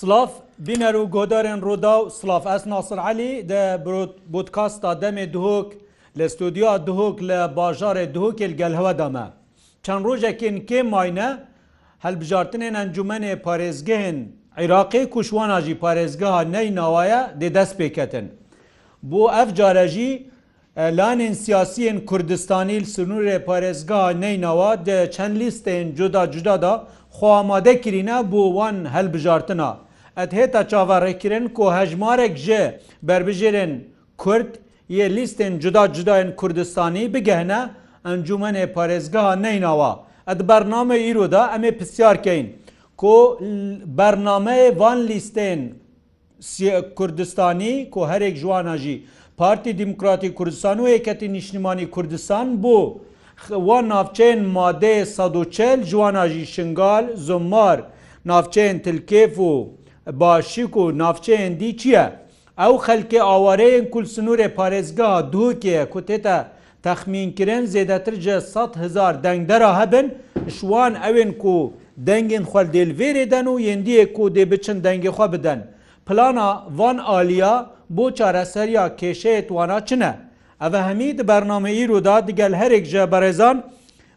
سلاف 0.00 0.32
بینەر 0.66 0.94
و 1.02 1.04
گۆدارێن 1.14 1.60
ڕوودا 1.66 1.94
و 2.02 2.08
سلاف 2.18 2.44
ئەس 2.52 2.62
ناسرعەلی 2.72 3.32
دە 3.50 3.62
بودکاستا 4.32 4.90
دەمێ 5.02 5.24
دهۆک 5.34 5.68
لە 6.18 6.26
ستودیا 6.34 6.72
دهۆک 6.88 7.16
لە 7.30 7.38
باژارێ 7.58 8.04
دهۆکل 8.14 8.52
گەلهەوەدامە. 8.60 9.26
چەند 9.84 10.02
ڕۆژێکین 10.08 10.56
کێ 10.68 10.80
ماینە 10.92 11.28
هەلبژارتنێن 12.04 12.74
ئەنجومێ 12.78 13.34
پارێزگەهن 13.44 14.18
عێراقی 14.60 15.04
کوشواناژی 15.14 15.74
پارێزگەها 15.82 16.42
نەی 16.54 16.68
ناوایە 16.78 17.20
دێ 17.40 17.48
دەست 17.56 17.74
پێکەتن. 17.80 18.26
بۆ 19.10 19.22
ئەف 19.34 19.48
جارەژی 19.58 20.10
لانên 20.98 21.34
siyasiyên 21.44 21.98
Kurdistanî 22.10 22.78
sunûrê 22.94 23.36
parêzga 23.48 24.02
neynawa 24.24 24.72
de 24.88 24.98
çend 25.14 25.36
listeyên 25.40 25.88
cuda 25.98 26.22
cuda 26.34 26.56
da 26.64 26.74
xu 27.16 27.26
amade 27.40 27.74
kirîne 27.80 28.18
bû 28.32 28.40
wan 28.56 28.76
helbijartina. 28.94 29.70
ئەت 30.18 30.32
هێتا 30.38 30.60
چاوەڕێکردن 30.70 31.44
کۆ 31.56 31.64
هەژمارێک 31.78 32.34
ji 32.46 32.60
berbiژێرên 33.08 33.72
کورد 34.22 34.50
yê 34.96 35.06
lîstên 35.16 35.52
cuda 35.62 35.84
cudayên 35.96 36.30
Kurdistanî 36.40 37.04
bigehne 37.14 37.60
encûmenê 38.12 38.66
parêzgeha 38.76 39.34
neynawa. 39.46 39.92
Ed 40.32 40.40
bername 40.48 40.98
îro 41.10 41.26
da 41.34 41.42
em 41.56 41.62
ê 41.70 41.72
pisyarkeyn. 41.78 42.46
Ko 43.00 43.14
bernameyê 43.98 44.68
van 44.80 45.00
lîstên 45.10 45.60
Kurdistanî 46.98 47.90
ku 47.92 48.00
herek 48.10 48.36
jiwana 48.42 48.76
jî 48.82 48.96
Parti 49.36 49.70
Demokratî 49.78 50.28
Kurdistan 50.38 50.78
û 50.78 50.88
yeketî 50.94 51.28
nişnimanî 51.38 51.90
Kurdistan 51.94 52.48
bû. 52.62 52.78
Wan 53.46 53.84
navçeyên 53.92 54.40
madeyê 54.56 55.04
sadoçel 55.16 55.80
jiwana 55.90 56.24
jî 56.32 56.44
şingal, 56.54 57.04
zumar, 57.26 57.78
navçeyên 58.30 58.76
tilkêf 58.86 59.32
û 59.52 59.54
باشیک 60.12 60.76
و 60.76 60.90
نافچەیەندی 60.92 61.72
چییە؟ 61.80 62.06
ئەو 62.60 62.74
خەلکێ 62.86 63.20
ئاوارەیەن 63.28 63.84
کول 63.92 64.04
سنوورێ 64.14 64.48
پارێزگا 64.58 65.10
دووکێ 65.32 65.74
کوتێتە 65.92 66.36
تەخمینکردن 66.84 67.62
زێدەتر 67.72 68.14
جە 68.24 68.36
100 68.40 68.76
هزار 68.82 69.12
دەنگدەرا 69.24 69.70
هەبن 69.80 70.06
شوان 70.56 70.94
ئەوێن 71.02 71.32
کو 71.42 71.56
دەنگین 72.06 72.44
خوەلدێلڤێرێ 72.52 73.24
دەن 73.32 73.46
و 73.52 73.54
یندیە 73.68 74.04
کو 74.16 74.28
دێ 74.34 74.44
بچن 74.50 74.78
دەنگی 74.86 75.10
خوا 75.16 75.26
بدەن. 75.34 75.60
پلانا 76.06 76.50
وان 76.78 76.98
ئالیا 77.08 77.56
بۆ 77.96 78.04
چارەسەریا 78.18 78.84
کێشەیە 79.00 79.42
توانە 79.48 79.78
چنە؟ 79.88 80.12
ئەvە 80.62 80.80
هەمی 80.88 81.10
di 81.18 81.22
bernameyî 81.28 81.84
roda 81.88 82.26
digel 82.28 82.54
herek 82.54 82.84
ji 82.92 83.02
berêzan 83.12 83.56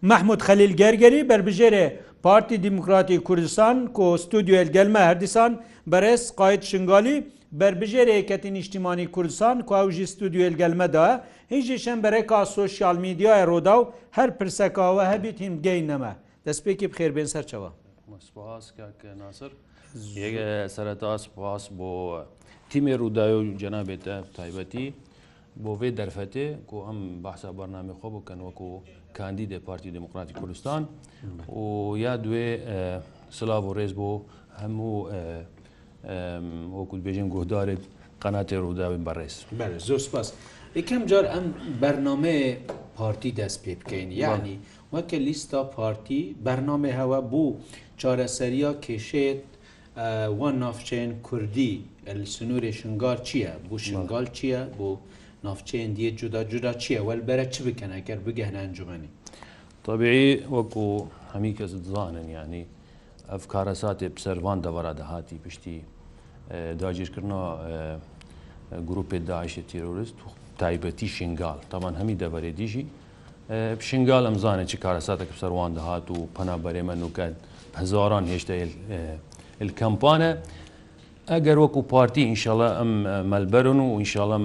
Mehmud 0.02 0.40
Xelil 0.48 0.72
Gergerî 0.82 1.22
berbijêrê 1.32 1.86
Parti 2.24 2.64
Demokratî 2.64 3.20
Kurdistan 3.24 3.88
ku 3.94 4.18
studyoel 4.18 4.68
gelme 4.72 5.00
herdisan 5.00 5.52
بەرز 5.94 6.24
قاید 6.40 6.62
شنگالی 6.72 7.16
berbijê 7.60 8.04
rêketî 8.08 8.54
niştimani 8.54 9.12
Kurdisan 9.12 9.66
ku 9.66 9.74
ew 9.78 9.92
jî 9.92 10.08
studyoel 10.08 10.54
gelmeda 10.54 11.26
e 11.26 11.54
hêjî 11.60 11.78
şembereka 11.86 12.46
sosyal 12.46 12.96
medyaya 13.08 13.48
rodaw 13.48 13.92
her 14.12 14.38
pirseka 14.38 14.86
we 14.96 15.04
hebî 15.14 15.32
hîn 15.44 15.62
geyneme 15.62 16.16
destpêkî 16.46 16.88
xêrbên 16.92 17.26
serçeva 17.26 17.72
Nasir 19.18 19.52
serta 20.76 21.18
spas 21.18 21.70
bo 21.72 22.20
tîmê 22.70 22.96
rûdayo 23.00 23.42
cenabê 23.64 24.00
te 24.00 24.22
taybetî 24.36 24.94
bo 25.56 25.72
vê 25.82 25.90
derfetê 25.98 26.66
ku 26.70 26.86
em 26.92 27.24
behsa 27.24 27.58
bername 27.58 27.92
xwe 28.02 28.10
bikin 28.16 28.38
weku 28.48 28.82
kandî 29.14 29.50
de 29.50 29.60
Partî 29.60 29.94
Demokratî 29.94 30.34
Kuristan 30.34 30.88
û 31.62 31.98
ya 32.00 32.16
duê 32.16 32.50
silav 33.32 33.64
û 33.70 33.72
rêz 33.80 33.96
bo 33.98 34.26
hemû 34.62 35.10
وەکوت 36.80 37.02
بێژین 37.06 37.28
گۆدارێت 37.36 37.84
قەناتێ 38.22 38.58
ڕووداوین 38.66 39.02
بەڕێز 39.08 39.36
زۆر 39.88 40.00
سپاس 40.08 40.28
یکەم 40.80 41.02
جار 41.12 41.26
ئەم 41.34 41.46
بەرنمەیە 41.82 42.52
پارتی 42.98 43.32
دەست 43.42 43.60
پێ 43.64 43.74
بکەین 43.82 44.10
یعنی 44.24 44.56
وەکە 44.94 45.18
لیستا 45.28 45.60
پارتی 45.76 46.22
بەرنامێ 46.46 46.92
هەوە 47.02 47.20
بوو 47.32 47.58
چارەسەریا 48.02 48.72
کێشێت 48.86 49.44
وان 50.40 50.56
نافچەین 50.64 51.12
کوردی 51.28 51.74
سنووری 52.36 52.74
شنگار 52.80 53.18
چییە 53.28 53.54
بوو 53.68 53.78
شنگال 53.88 54.26
چییە 54.38 54.62
بۆ 54.78 54.90
نافچەین 55.46 55.90
دیە 55.98 56.10
جودا 56.20 56.42
جودا 56.52 56.72
چییە 56.84 57.00
وەل 57.08 57.22
بەرە 57.28 57.46
چ 57.54 57.56
بکەن 57.68 57.92
ئەگەر 57.98 58.20
بگەهنانجمانی 58.26 59.10
طبیعی 59.88 60.30
وەکو 60.56 60.86
هەمی 61.34 61.54
کەس 61.58 61.72
دزانن 61.86 62.28
ینی 62.38 62.64
ئەف 63.36 63.44
کارە 63.54 63.74
ساتێ 63.84 64.08
پسەروان 64.16 64.60
دەوەرە 64.66 64.92
دەهاتی 65.00 65.38
پشتی 65.46 65.78
داگیرکردنەوە 66.84 67.50
گروپێک 68.90 69.22
داعشە 69.30 69.62
تیرۆریست 69.70 70.18
و 70.24 70.28
تایبەتی 70.62 71.08
شنگال 71.18 71.60
تاوان 71.72 71.94
هەمی 72.02 72.16
دەبەرێ 72.24 72.52
دیژی 72.60 72.86
شنگال 73.90 74.24
ئەمزانێت 74.30 74.68
چی 74.72 74.78
کارەساتێک 74.84 75.30
سەروان 75.42 75.72
دەهات 75.78 76.06
و 76.14 76.18
پەنابەرێمە 76.36 76.96
نوکەن 77.04 77.34
هزاران 77.82 78.26
هێشتا 78.34 78.56
کەمپانە 79.80 80.32
ئەگەر 81.32 81.58
وەکو 81.64 81.82
پارتی 81.94 82.24
ئینشاالە 82.32 82.70
ئەم 82.80 82.92
مەلبەرن 83.32 83.80
و 83.86 83.88
ئینشاالە 84.00 84.38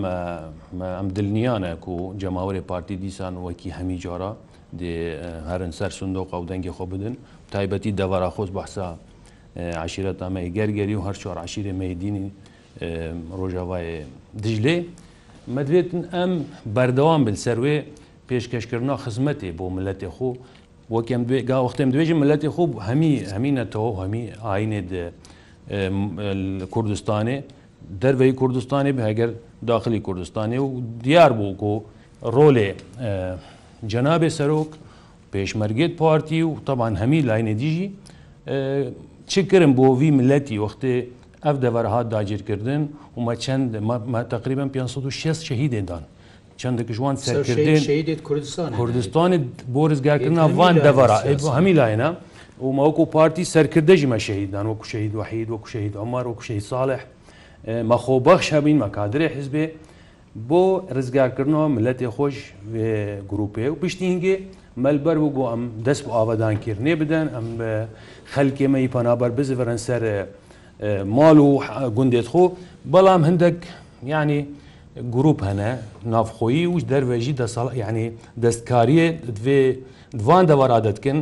ئەم 0.99 1.09
دلنیانە 1.17 1.73
و 1.95 1.97
جەماوەێ 2.23 2.63
پارتی 2.71 2.97
دیسان 3.05 3.35
وەکی 3.47 3.71
هەمی 3.79 3.99
جارە 4.05 4.31
هەرن 4.75 5.71
سەر 5.78 5.91
سندۆق 5.94 6.28
ئەو 6.34 6.44
دەنگی 6.50 6.71
خۆ 6.77 6.84
بدن 6.91 7.15
تایبەتی 7.54 7.93
دەوەرا 8.00 8.31
خۆز 8.34 8.50
بەحسا 8.50 8.87
عشیرەت 9.84 10.19
ئەمەی 10.25 10.50
گەرگەری 10.56 10.94
و 10.99 11.03
هەر 11.06 11.15
چۆر 11.22 11.38
عشیرە 11.47 11.72
مەدینی 11.75 12.27
ڕۆژاوای 13.38 13.87
دژلێ 14.43 14.77
مەدوێتن 15.54 16.03
ئەم 16.15 16.32
بەردەوام 16.75 17.22
بن 17.27 17.34
سەروێ 17.44 17.77
پێشکەشکردنا 18.28 18.94
خزمەتێ 19.04 19.50
بۆ 19.59 19.65
ملەتی 19.77 20.09
خۆ 20.16 20.31
وەکەم 20.94 21.22
گاوەختم 21.50 21.88
دوێژی 21.94 22.15
ملەتی 22.22 22.48
خۆ 22.54 22.65
هەمی 22.88 23.15
هەمینەتەوە 23.34 23.91
هەمی 24.03 24.25
ئاینێ 24.47 24.81
کوردستانێ 26.75 27.38
دەربەی 28.03 28.33
کوردستانی 28.41 28.93
بە 28.97 29.03
هەگەر 29.09 29.31
داخلی 29.71 30.00
کوردستانی 30.06 30.59
و 30.62 30.66
دیار 31.06 31.33
بوو 31.38 31.50
کۆ 31.62 31.72
ڕۆلێ 32.37 32.71
جەنابێ 33.85 34.31
سەرۆک 34.39 34.71
پێشمەرگێت 35.33 35.93
پارتی 36.01 36.43
و 36.49 36.57
تەبان 36.67 36.95
هەمی 37.03 37.21
لاینە 37.29 37.55
دیژی 37.61 37.87
چی 39.31 39.41
کردم 39.51 39.73
بۆ 39.79 39.87
وی 40.01 40.11
ملەتی 40.19 40.57
وەختێ 40.65 40.93
ئەف 41.47 41.57
دەڤەرهات 41.65 42.07
داگیرکردن 42.15 42.83
ومە 43.17 43.35
چەند 43.45 43.65
تقریبا 44.35 44.65
560 44.75 45.45
شەهیدێندان 45.49 46.03
چندێک 46.61 46.89
ژوان 46.97 47.17
سەرکردن 47.25 47.81
کوردستانی 48.79 49.39
بۆ 49.75 49.83
ڕزگارکردنا 49.91 50.45
وان 50.59 50.77
دەڤرا 50.87 51.19
هەمی 51.59 51.75
لایەنە 51.81 52.09
ومەوەکو 52.67 53.05
پارتی 53.15 53.45
سەرکردەژیمە 53.55 54.19
شەهیددان 54.27 54.65
وەکو 54.71 54.87
شەهید 54.93 55.13
وحید 55.21 55.49
وەکو 55.53 55.69
شەهید 55.75 55.95
ئەمار 56.01 56.25
وەکو 56.31 56.45
شەهید 56.49 56.65
ساڵح 56.73 57.03
مەخۆبەخش 57.91 58.47
هەبین 58.57 58.79
مەکادرێ 58.85 59.27
حزبێ 59.37 59.65
بۆ 60.51 60.65
ڕزگارکردنەوە 60.97 61.67
ملەتی 61.77 62.09
خۆش 62.17 62.37
گروپێ 63.31 63.65
و 63.73 63.75
پشتی 63.81 64.07
هنگێ 64.13 64.35
مەلبەر 64.83 65.17
و 65.25 65.29
بۆ 65.37 65.43
ئەم 65.53 65.63
دەست 65.87 66.03
بۆ 66.05 66.11
ئاوادانکردێ 66.17 66.95
بدەن 67.03 67.27
ئەم 67.35 67.47
خەلکێمەی 68.35 68.87
پەنابەر 68.95 69.31
بزبرن 69.39 69.79
سەر 69.87 70.03
ماڵ 71.17 71.37
و 71.49 71.53
گوندێت 71.97 72.29
خۆ 72.33 72.45
بەڵام 72.93 73.23
هەندێک 73.29 73.59
ینی 74.15 74.41
گروپ 75.15 75.39
هەنە 75.49 75.71
نافخۆیی 76.13 76.67
وش 76.75 76.83
دەروێژی 76.93 77.34
ینی 77.83 78.07
دەستکاریە 78.45 79.07
دوێ 79.39 79.60
دوان 80.21 80.45
دەوەرادەتکن 80.51 81.19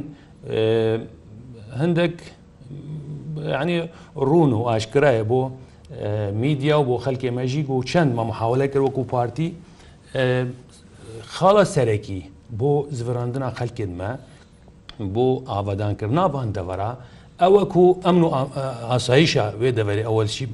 هەندێک 1.83 2.17
ینی 3.61 3.79
ڕون 4.29 4.51
و 4.59 4.63
ئاشکرایە 4.71 5.25
بۆ 5.31 5.41
میدیا 6.35 6.81
و 6.83 6.99
بۆ 6.99 7.05
خەلکێ 7.05 7.31
مەژی 7.31 7.65
و 7.69 7.83
چەند 7.85 8.17
مەمەحاولە 8.19 8.67
کردوەکو 8.73 8.99
و 8.99 9.05
پارتی 9.05 9.55
خاڵە 11.35 11.65
سەرەکی 11.75 12.21
بۆ 12.59 12.85
زڤراندنا 12.97 13.51
خەلکێنمە 13.59 14.11
بۆ 15.15 15.29
ئاوادانکردنا 15.49 16.25
باندەوەرا 16.35 16.93
ئەوەکو 17.43 17.87
ئەمن 18.05 18.23
و 18.25 18.31
ئاساییشە 18.91 19.45
وێ 19.61 19.71
دەبەری 19.79 20.05
ئەوەلشی 20.09 20.47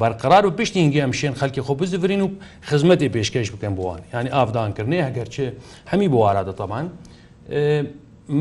بەرقرار 0.00 0.46
و 0.46 0.50
پشتینگە 0.58 1.00
ئەم 1.04 1.12
شێن 1.18 1.34
خەلکی 1.40 1.60
خۆ 1.66 1.72
بزفرین 1.80 2.20
و 2.20 2.28
خزمەتی 2.68 3.08
پێشکەش 3.14 3.48
بکەن 3.54 3.74
بووان 3.78 4.00
ینی 4.14 4.30
ئافدانکردنی 4.36 5.02
هەگەرچێ 5.08 5.46
هەمی 5.92 6.08
بوارادە 6.14 6.52
تەمان 6.60 6.86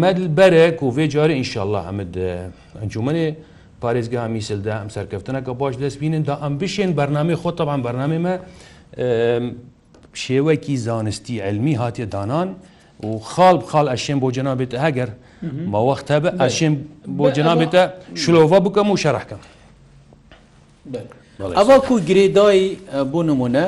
مەدل 0.02 0.28
بەرێک 0.38 0.78
و 0.84 0.88
وێ 0.96 1.06
جارە 1.14 1.34
ئینشاءله 1.40 1.82
ئەمد 1.88 2.12
ئەنجومێ 2.82 3.26
پارێزگا 3.82 4.28
میسلدا 4.34 4.74
ئەم 4.82 4.90
سەرکەوتنەکە 4.96 5.50
باش 5.60 5.76
دەستبینن 5.76 6.24
دا 6.30 6.36
ئەم 6.44 6.54
بشێن 6.62 6.92
بەرنامی 7.00 7.36
خۆتەبان 7.44 7.80
بەرنامێمە 7.86 8.34
شێوەکی 10.24 10.76
زانستی 10.88 11.40
علمی 11.42 11.76
هاتیە 11.78 12.06
دانان 12.14 12.50
و 13.08 13.12
خاڵ 13.32 13.58
خاڵ 13.72 13.86
ئەشێن 13.94 14.18
بۆ 14.24 14.30
جنابێتە 14.38 14.78
هەگەر 14.86 15.10
ماوەختە 15.74 16.18
بە 16.24 16.30
ئەشێن 16.44 16.74
بۆ 17.18 17.26
جنابێتە 17.38 17.84
شلۆڤە 18.22 18.60
بکەم 18.66 18.88
و 18.92 18.98
شەرحکەم 19.04 19.42
ئەواکو 21.58 21.96
گرێدای 22.10 22.62
بۆ 23.12 23.20
نمونە 23.30 23.66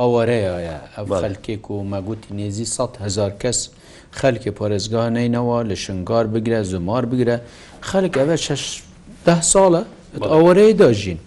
ئەوەرەیە 0.00 0.76
خەلکێک 1.22 1.64
و 1.72 1.76
مەگوتی 1.92 2.30
نێزی 2.38 2.64
100 2.66 2.96
هزار 3.04 3.32
کەس 3.42 3.58
خەلکی 4.20 4.50
پارێزگانینەوە 4.58 5.58
لە 5.70 5.74
شنگار 5.84 6.26
بگرە 6.34 6.60
زمار 6.72 7.04
بگرە 7.12 7.36
خەلک 7.90 8.12
ئەوە 8.18 8.36
ده 9.28 9.40
ساڵە 9.52 9.82
ئەوەرەی 10.32 10.72
داژین 10.80 11.18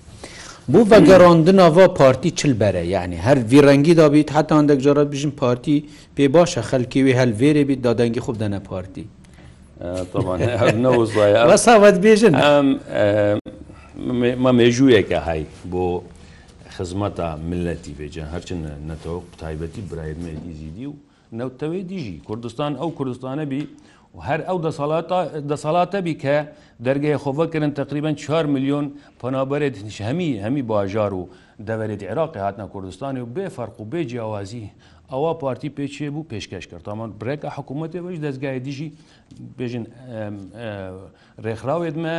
بوو 0.71 0.83
بەگەڕاندنەوە 0.91 1.85
پارتی 1.99 2.29
چل 2.39 2.53
بەرە 2.61 2.83
یعنی 2.95 3.17
هەر 3.27 3.37
ڤڕەنگی 3.51 3.93
دابیت 4.01 4.29
حتان 4.35 4.63
دەگجارە 4.69 5.03
بژین 5.11 5.31
پارتی 5.41 5.77
پێ 6.15 6.25
باشە 6.35 6.61
خەلکیوی 6.69 7.13
هەلڤێرێ 7.19 7.63
بیت 7.67 7.81
دادەنگی 7.87 8.19
خوب 8.25 8.35
دەنە 8.43 8.59
پارتی 8.69 9.05
ساوت 11.65 11.95
بێژن 12.05 12.33
ما 14.43 14.51
مێژوویەکە 14.59 15.19
هەی 15.29 15.43
بۆ 15.71 15.85
خزمەتە 16.77 17.27
ملەتی 17.49 17.93
بێجە 17.99 18.23
هەرچن 18.33 18.59
نەتەوە 18.89 19.21
تایبەتی 19.41 19.81
برایمە 19.89 20.31
دیزیدی 20.47 20.85
و 20.91 20.93
نەوتەوەی 21.39 21.83
دیژی 21.89 22.17
کوردستان 22.27 22.71
ئەو 22.81 22.89
کوردستانە 22.99 23.45
بی 23.51 23.61
و 24.15 24.19
هەر 24.21 24.41
ئەو 24.47 24.57
دەسەڵاتەبی 25.51 26.13
کە 26.23 26.35
دەرگای 26.87 27.17
خۆڤەکردن 27.23 27.71
تقریبان 27.81 28.15
4 28.15 28.45
میلیۆن 28.45 28.85
پەنابەرێت 29.19 29.75
هەمی 30.07 30.31
هەمی 30.45 30.61
باژار 30.71 31.13
و 31.13 31.29
دەوەرێت 31.67 32.03
عێراقی 32.09 32.39
هاتنە 32.39 32.65
کوردستانی 32.73 33.19
و 33.21 33.27
بێفەرق 33.35 33.75
و 33.81 33.85
بێجیاووازی 33.91 34.65
ئەوە 35.11 35.31
پارتی 35.41 35.69
پێچێ 35.77 36.09
بوو 36.13 36.25
پێشکەش 36.31 36.65
کرد 36.69 36.81
تامان 36.87 37.09
برێکە 37.19 37.47
حکوومەتی 37.55 37.99
بەش 38.05 38.17
دەستگای 38.25 38.59
دیژی 38.65 38.89
بێژن 39.59 39.83
ڕێکخراوێتمە 41.45 42.17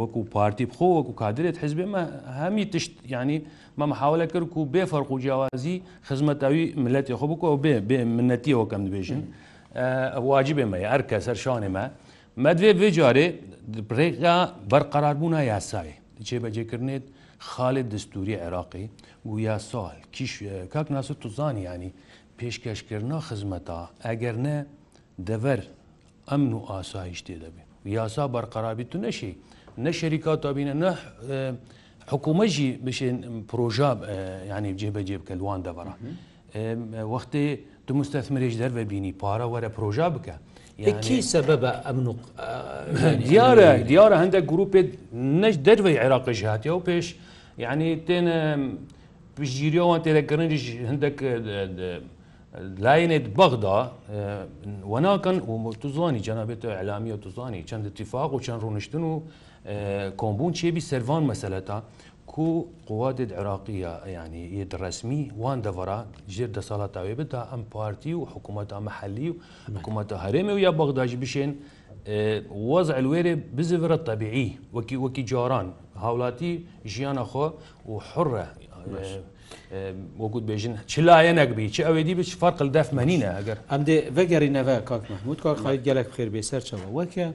وەکو 0.00 0.20
پارتی 0.34 0.64
بخۆ 0.70 0.86
وەکو 0.98 1.12
کادرێت 1.22 1.56
حزبێمە 1.64 2.02
هەمی 2.40 2.64
تشت 2.72 2.92
ینی 3.14 3.38
مەمە 3.78 3.94
حاولە 4.00 4.26
کرد 4.32 4.48
و 4.58 4.64
بێفەرق 4.74 5.10
و 5.10 5.18
جیاووازی 5.22 5.76
خزمەتاوی 6.08 6.64
ملەتی 6.84 7.14
خۆ 7.20 7.26
بکەوە 7.32 7.58
بێ 7.64 7.74
بێ 7.88 7.98
منەتیەوەکەم 8.16 8.82
دبێژن. 8.88 9.22
واجبێمە 10.30 10.78
هەر 10.92 11.02
کەس 11.10 11.24
هەر 11.30 11.38
شانێمە 11.44 11.84
مەدوێ 12.44 12.72
بێ 12.80 12.88
جارێ 12.98 13.26
برێکدا 13.88 14.36
بەرقەراربوونا 14.70 15.40
یاسایێ 15.52 15.96
چێ 16.26 16.36
بەجێکردنێت 16.44 17.04
خاڵێت 17.48 17.86
دەستوری 17.94 18.34
عێراقی 18.42 18.84
و 19.30 19.32
یا 19.48 19.56
ساڵ 19.70 19.96
کیش 20.14 20.32
کاک 20.72 20.86
ناسە 20.96 21.14
توزانانی 21.22 21.62
ینی 21.74 21.90
پێشکەشکردنا 22.38 23.18
خزمەتا 23.28 23.80
ئەگەر 24.06 24.36
نە 24.46 24.56
دەڤەر 25.28 25.60
ئەم 26.30 26.42
و 26.58 26.60
ئاسایش 26.70 27.20
تێ 27.26 27.36
دەبێت 27.44 27.68
یاسا 27.96 28.24
بەرقەرابی 28.34 28.84
تو 28.90 28.96
نەشی 29.04 29.32
نە 29.84 29.90
شەریکاتابینە 30.00 30.74
نە 30.82 30.90
حکوومەژی 32.12 32.68
بشێن 32.84 33.18
پرۆژاب 33.50 33.98
ینی 34.52 34.72
جێبەجێبکە 34.80 35.34
لوان 35.40 35.60
دەبڕە 35.66 35.94
وەختی 37.12 37.48
دو 37.86 37.92
مستثمرێش 38.00 38.54
دەرببینی 38.62 39.12
پارە 39.22 39.46
وەرە 39.52 39.68
پرۆژا 39.76 40.08
بکە 40.16 40.34
کی 41.04 41.18
سەبە 41.32 41.56
بە 41.62 41.70
ئەمن 41.86 42.06
دیارە 43.28 43.70
دیارە 43.88 44.16
هەندێک 44.22 44.44
گروپێت 44.52 44.88
نەش 45.42 45.54
دەروی 45.66 45.96
عێراقش 46.02 46.40
هااتیا 46.44 46.74
و 46.76 46.82
پێش 46.88 47.06
یعنی 47.64 47.88
تێنە 48.06 48.38
پشگیریەوەوان 49.36 50.00
تێرە 50.04 50.22
گەرنجش 50.30 50.64
هەندێک 50.90 51.16
لاینێت 52.84 53.26
بەغدا 53.38 53.78
وەناکەن 54.92 55.36
و 55.66 55.72
توزانی 55.82 56.20
جەنابێت 56.28 56.62
علامی 56.80 57.10
و 57.14 57.16
توزانی 57.24 57.62
چەند 57.70 57.84
اتفاق 57.90 58.30
و 58.34 58.40
چەند 58.46 58.60
ڕوونشتن 58.64 59.02
و 59.10 59.12
کۆمبون 60.20 60.52
چێبی 60.58 60.82
سەروان 60.90 61.22
مەسەلەتا 61.30 61.78
کو 62.26 62.64
قوادت 62.86 63.32
عراقیە 63.32 63.92
ینی 64.06 64.42
ئید 64.54 64.74
ڕسمی 64.80 65.28
وان 65.38 65.62
دەڤرا 65.64 65.98
ژێر 66.34 66.48
دە 66.56 66.60
ساڵاتاوێ 66.68 67.14
بتا 67.20 67.48
ئەم 67.52 67.62
پارتی 67.72 68.14
و 68.14 68.24
حکوومەتە 68.26 68.76
مەحەلی 68.86 69.28
و 69.32 69.36
حکوومەتە 69.76 70.14
هەرێمە 70.24 70.52
و 70.54 70.58
یا 70.58 70.72
بەغداش 70.80 71.12
بشێن 71.22 71.50
وەزع 72.72 72.94
الوێرێ 73.00 73.34
بزیڤرە 73.56 73.98
تەبیعی 74.08 74.50
وەکی 74.76 74.96
وەکی 75.04 75.22
جاران 75.32 75.68
هاوڵاتی 76.04 76.52
ژیانە 76.92 77.24
خۆ 77.30 77.46
و 77.90 77.94
حڕە 78.10 78.46
وەگووت 80.22 80.44
بێژن 80.50 80.74
چلایە 80.92 81.32
نەکبی 81.40 81.66
چ 81.74 81.76
ئەوێدی 81.86 82.14
بچ 82.20 82.30
فەرقل 82.40 82.68
دەفمەنینە 82.76 83.30
ئەگەر 83.36 83.58
ئەمدێ 83.70 83.96
بەگەڕینەوە 84.16 84.76
کاک 84.88 85.02
محمود 85.12 85.38
کاک 85.44 85.58
خی 85.64 85.78
گەلک 85.86 86.08
خێر 86.14 86.28
بێسەرچەوە 86.34 86.88
وەکە 86.98 87.28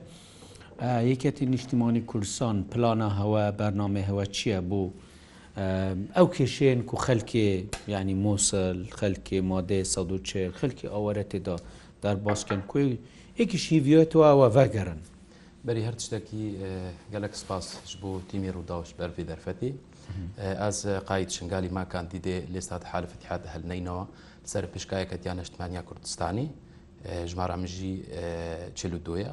یەکەتی 0.82 1.46
نیشتیمانی 1.46 2.02
کوردستان 2.02 2.66
پلانە 2.72 3.10
هەوە 3.20 3.52
بەرنامە 3.60 4.02
هەوە 4.10 4.26
چییە 4.36 4.62
بوو؟ 4.70 4.90
ئەو 6.18 6.28
کێشێن 6.36 6.80
و 6.94 6.98
خەلکێ 7.06 7.48
ینی 7.94 8.16
مۆسل 8.26 8.78
خەلکێ 9.00 9.38
مادەی 9.52 9.84
سەدوچێ 9.94 10.44
خەلکی 10.60 10.88
ئەوەرە 10.94 11.24
تێدا 11.32 11.56
دەرباسکەن 12.04 12.62
کوێ 12.72 12.86
یەکی 13.40 13.58
شیڤێتەوەوە 13.66 14.48
ڤەگەرن 14.58 15.02
بەری 15.66 15.84
هەر 15.88 15.96
شتێکی 16.06 16.46
گەلک 17.14 17.34
سپاس 17.42 17.66
بوو 18.02 18.20
تیمی 18.30 18.50
ڕووداوش 18.56 18.90
بەرفی 19.00 19.24
دەرفەتی 19.32 19.72
ئەس 20.64 20.80
قایت 21.10 21.30
شنگالی 21.38 21.70
ماکاندی 21.80 22.20
دێ 22.26 22.38
لێستا 22.54 22.78
حالفتحات 22.92 23.44
هەلنینەوە 23.54 24.04
سەر 24.52 24.64
پشکایەکەتیان 24.74 25.38
نیشتمانیا 25.40 25.82
کوردستانی 25.90 26.48
ژمارە 27.32 27.56
مژی 27.64 27.94
چلو 28.80 29.00
دوە 29.08 29.30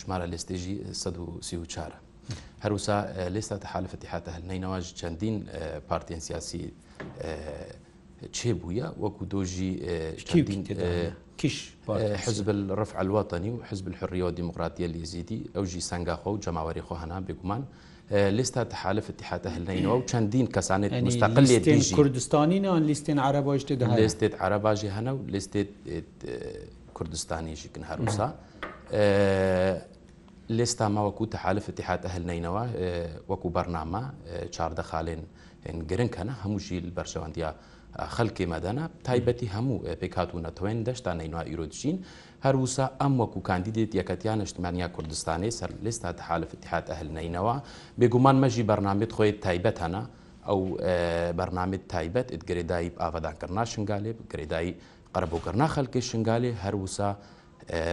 ژمارە 0.00 0.26
لێستێژی 0.32 0.74
1940 0.92 1.92
هەروسا 2.64 2.98
لێستا 3.34 3.56
تەحالفەتی 3.64 4.06
حتە 4.12 4.30
هەلنەینەواژ 4.36 4.84
چەندین 5.00 5.36
پارتێن 5.90 6.18
سیاسی 6.26 6.62
چێ 8.36 8.50
بووە 8.60 8.86
وەکو 9.02 9.22
دۆژی 9.32 9.72
کیش 11.40 11.58
حزب 12.24 12.48
ڕف 12.78 12.90
الواتنی 13.00 13.50
و 13.50 13.56
حزب 13.68 13.86
الحریەوە 13.92 14.30
دیموکراتیە 14.38 14.86
لێزیدی 14.94 15.40
ئەوژی 15.54 15.80
سنگاخۆ 15.90 16.26
و 16.30 16.38
جەماوەری 16.44 16.82
خۆ 16.86 16.94
هەنا 17.02 17.18
بێگومان 17.26 17.62
لێستا 18.36 18.62
تحالف 18.72 19.06
اتحاد 19.10 19.44
هەلینەوە 19.54 19.94
و 19.98 20.02
چەندین 20.10 20.46
کەسانێت 20.56 20.92
مستقل 21.08 21.44
لێ 21.50 21.94
کوردستانینان 21.96 22.82
لیستێن 22.82 23.18
عرباش 23.18 23.62
لێستێت 24.00 24.34
عرباژی 24.40 24.90
هەنە 24.96 25.10
و 25.16 25.20
لێستێت 25.32 25.70
کوردستانیشی 26.94 27.68
کن 27.74 27.84
هەروسا 27.90 28.28
لێستا 30.56 30.86
ماوەکو 30.94 31.24
تەحالف 31.34 31.64
اتحاد 31.72 32.00
ئەهل 32.08 32.24
نینەوە 32.30 32.64
وەکو 33.30 33.48
بەرنامە 33.56 34.02
چاردە 34.54 34.82
خاڵێن 34.90 35.22
گرنگکەە 35.90 36.34
هەموو 36.42 36.64
ژیل 36.66 36.86
بەرژەوەندیا 36.98 37.50
خەلکی 38.16 38.46
مەدەنا 38.52 38.84
تایبەتی 39.06 39.48
هەموو 39.54 39.78
پێکاتونە 40.00 40.50
توێن 40.58 40.78
دەشتا 40.88 41.10
نینوە 41.20 41.42
ئیرۆدژین 41.50 41.96
هەروسا 42.44 42.86
ئەم 43.00 43.12
وەکو 43.20 43.40
کاندیدێت 43.48 43.90
یەکەتیان 44.00 44.38
نیشتمانیا 44.42 44.88
کوردستانی 44.96 45.50
سەر 45.58 45.70
لێستا 45.84 46.10
تەحالف 46.20 46.50
اتحاد 46.56 46.86
ئەهل 46.92 47.08
نینەوە 47.18 47.56
بێگومان 48.00 48.36
مەژی 48.42 48.64
بەرنامێت 48.70 49.10
خۆی 49.16 49.32
تایبەت 49.44 49.76
هەنا 49.84 50.02
ئەو 50.48 50.60
بەرنامێت 51.38 51.84
تایبەت 51.94 52.28
ئتگرێدایی 52.34 52.90
ئاوادانکردنا 53.00 53.64
شنگالێ 53.72 54.12
گرێدایی 54.32 54.72
قەربووکردنا 55.14 55.66
خەلکی 55.74 56.00
شنگالی 56.10 56.52
هەروسا 56.64 57.10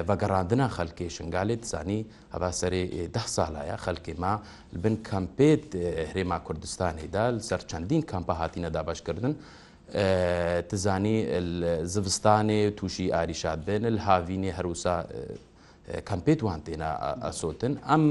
بەگەڕاندنا 0.10 0.66
خەلکی 0.78 1.08
شنگالێت 1.18 1.64
زانی 1.72 2.00
هەبا 2.34 2.50
سەری 2.60 2.84
ده 3.16 3.26
ساڵایە 3.36 3.76
خەلکی 3.86 4.14
ما 4.24 4.34
بن 4.84 4.96
کەمپێت 5.10 5.64
هرێما 6.10 6.40
کوردستانیدا 6.48 7.26
سەر 7.50 7.62
چەندین 7.70 8.02
کەمپە 8.12 8.34
هاتیینەدا 8.42 8.82
باشکردن. 8.88 9.34
تزانی 10.70 11.16
زستانێ 11.94 12.60
تووشی 12.78 13.08
ئاریشاد 13.16 13.60
بێن 13.68 13.86
هاوینێ 14.08 14.52
هەروسا 14.58 14.96
کەمپێت 16.10 16.40
وان 16.48 16.62
تێنا 16.68 16.92
ئەسۆتن 17.26 17.74
ئەم 17.90 18.04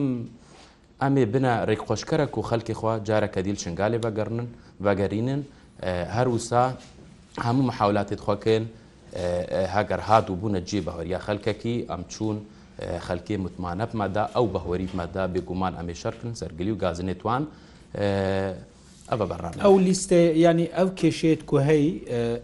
ئەمێ 1.03 1.25
بنە 1.33 1.53
ڕێکخۆشکەرە 1.69 2.27
و 2.39 2.43
خەلکی 2.51 2.75
خوا 2.79 2.95
جارەکە 3.09 3.41
دیل 3.47 3.57
شنگالێ 3.65 3.99
بەگەڕن 4.05 4.39
بەگەرینن 4.85 5.43
هەروسا 6.17 6.65
هەموو 7.47 7.67
مححولاتێت 7.69 8.21
خۆکەن 8.27 8.65
هەگەر 9.77 10.01
هاات 10.09 10.31
و 10.31 10.37
بوونە 10.41 10.61
جێ 10.71 10.81
بەهۆریا 10.87 11.19
خەلکەکی 11.27 11.77
ئەم 11.91 12.03
چوون 12.13 12.37
خەلکی 13.07 13.37
متمانە 13.45 13.87
بمەدا 13.91 14.25
ئەو 14.35 14.47
بەهۆریمەدا 14.55 15.25
بێگومان 15.35 15.73
ئەمێ 15.79 15.95
شەرکردن 16.03 16.35
سەرگلی 16.41 16.71
و 16.75 16.79
گازنێتوان 16.85 17.43
ئەوە 19.11 19.25
بەڕان 19.31 19.53
ئەو 19.67 19.75
لیستە 19.87 20.21
ینی 20.47 20.67
ئەو 20.79 20.89
کێشێت 21.01 21.41
کوهەی 21.51 21.87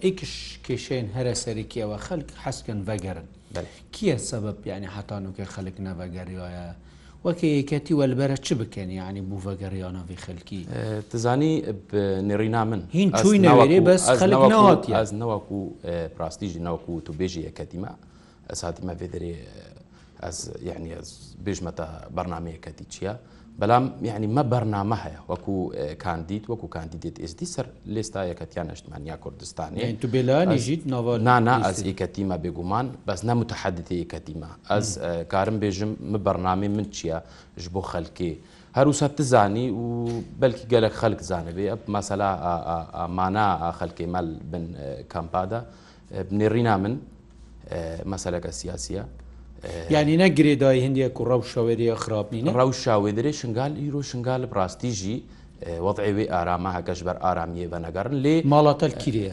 ئیکش 0.05 0.35
کێشێن 0.67 1.07
هەرە 1.17 1.35
سەرکیەوە 1.45 1.97
خەلک 2.07 2.29
حەسکن 2.45 2.79
بەگەرن 2.89 3.27
کیە 3.95 4.17
سەبب 4.31 4.57
ینی 4.73 4.89
حتانوکە 4.97 5.45
خەلک 5.55 5.77
نەبەگەریایە؟ 5.87 6.67
وەکە 7.25 7.47
یەکەتی 7.59 7.95
وەلبەرە 8.01 8.37
چ 8.47 8.49
بکەن 8.61 8.89
ینی 9.01 9.23
بووڤگەڕیانەوی 9.31 10.19
خەلکی 10.25 10.61
دەزانی 11.11 11.55
نێڕینا 12.29 12.63
من 12.71 12.81
هین 12.97 13.09
چوی 13.21 13.39
نەوەێ 13.47 13.79
بەس 13.89 14.05
خەلەوەتی 14.21 14.93
ئاز 14.99 15.11
نەوەکو 15.23 15.59
پراستیژی 16.17 16.61
ناوکو 16.69 16.95
تو 17.07 17.13
بێژی 17.21 17.43
یەکەتیمە 17.49 17.93
ئەساتیمە 18.51 18.95
بێدرێ 19.01 19.35
ئەس 20.25 20.39
یعنی 20.69 20.91
بێژمەتە 21.45 21.87
بەرنمەیەکەتی 22.17 22.87
چییە؟ 22.93 23.15
بەڵام 23.61 23.85
یعنی 24.05 24.27
مە 24.37 24.43
بەرنامە 24.53 24.97
هەیە 25.05 25.21
وەکو 25.29 25.57
کاندید 26.05 26.45
وەکو 26.51 26.67
کاندیدێت 26.77 27.17
ئێستی 27.25 27.47
سەر 27.55 27.67
لێستا 27.95 28.21
یەکەتیان 28.33 28.69
ئەشتمانیا 28.73 29.17
کوردستانی 29.25 29.93
تو 30.03 30.09
بێلانیژیت 30.17 30.81
نانا 31.29 31.55
ئەس 31.65 31.79
ئیکەتیمە 31.89 32.37
بێگومان 32.45 32.87
بەس 33.09 33.21
نەمتەحەدتی 33.29 33.97
ئیکەتیمە 34.03 34.51
ئەس 34.71 34.89
کارم 35.33 35.57
بێژم 35.63 35.93
مە 36.13 36.19
بەرنامی 36.27 36.69
من 36.77 36.87
چییە 36.97 37.19
ژ 37.63 37.65
بۆ 37.75 37.83
خەلکێ 37.93 38.33
هەروسە 38.77 39.07
تزانی 39.19 39.67
و 39.81 39.85
بەلکی 40.41 40.67
گەلک 40.73 40.95
خەلک 41.01 41.21
زانەبێ 41.31 41.65
ئەپ 41.73 41.83
مەسەلا 41.97 42.31
مانا 43.17 43.47
خەلکێ 43.79 44.05
مەل 44.15 44.29
بن 44.53 44.65
کەمپادا 45.13 45.61
بنێڕینا 46.31 46.75
من 46.83 46.95
مەسەلەکە 48.13 48.51
سیاسیە 48.61 49.05
یعنی 49.91 50.13
نە 50.19 50.29
گرێدای 50.39 50.79
هندێک 50.87 51.21
و 51.21 51.25
ڕەو 51.31 51.43
شەوێریە 51.53 51.95
خراپین 52.03 52.45
ڕەو 52.59 52.71
شاوێدرێ 52.85 53.31
شنگال 53.41 53.73
ئیرۆ 53.83 54.03
شنگال 54.11 54.43
ڕاستیژی 54.57 55.19
وەضعێوێ 55.87 56.25
ئارامە 56.35 56.71
هەکەش 56.77 57.01
بەر 57.07 57.17
ئارامیە 57.25 57.67
بەنەگەڕن 57.73 58.15
لێ 58.25 58.37
ماڵاتەل 58.53 58.93
کیرە 59.03 59.33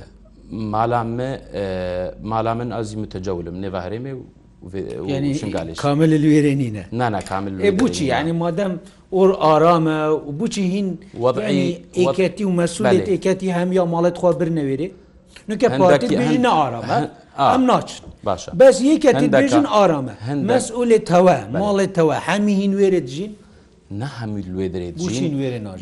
مالا 2.31 2.53
من 2.59 2.69
ئازی 2.75 2.95
متەجەولم 3.03 3.55
نێڤ 3.63 3.75
هەرێمێ 3.85 4.13
شنگالی 5.41 5.73
کامل 5.85 6.11
لێرە 6.23 6.53
نینە 6.61 6.83
نانا 6.99 7.21
کامل 7.31 7.51
بچی 7.81 8.05
ینی 8.13 8.33
مادەم 8.43 8.73
ئۆر 9.15 9.29
ئارامە 9.43 9.97
و 10.27 10.31
بچی 10.39 10.63
هین 10.73 10.87
وەضعی 11.25 11.65
ئێکەتی 12.01 12.43
و 12.49 12.51
مەسوولێت 12.59 13.07
ئێکەتی 13.13 13.49
هەم 13.57 13.69
یا 13.77 13.83
ماڵێت 13.93 14.15
خوا 14.21 14.31
برنەوێرێ 14.39 14.87
نکە 15.49 15.67
پارتی 15.79 16.37
نارامە. 16.47 16.97
ئەم 17.47 17.63
ناچن 17.71 18.01
باشە 18.29 18.49
بەس 18.61 18.75
یەکەتی 18.91 19.27
دەژن 19.41 19.65
ئارامە 19.75 20.13
هەند 20.27 20.41
مەسئولێت 20.51 21.03
تەوە 21.11 21.37
ماڵێت 21.61 21.91
تەوە 21.97 22.15
هەمی 22.27 22.55
هین 22.61 22.71
وێرە 22.79 22.99
دژین 23.07 23.31
نەهەمید 23.97 24.47
لێ 24.57 24.67
درێت 24.73 24.95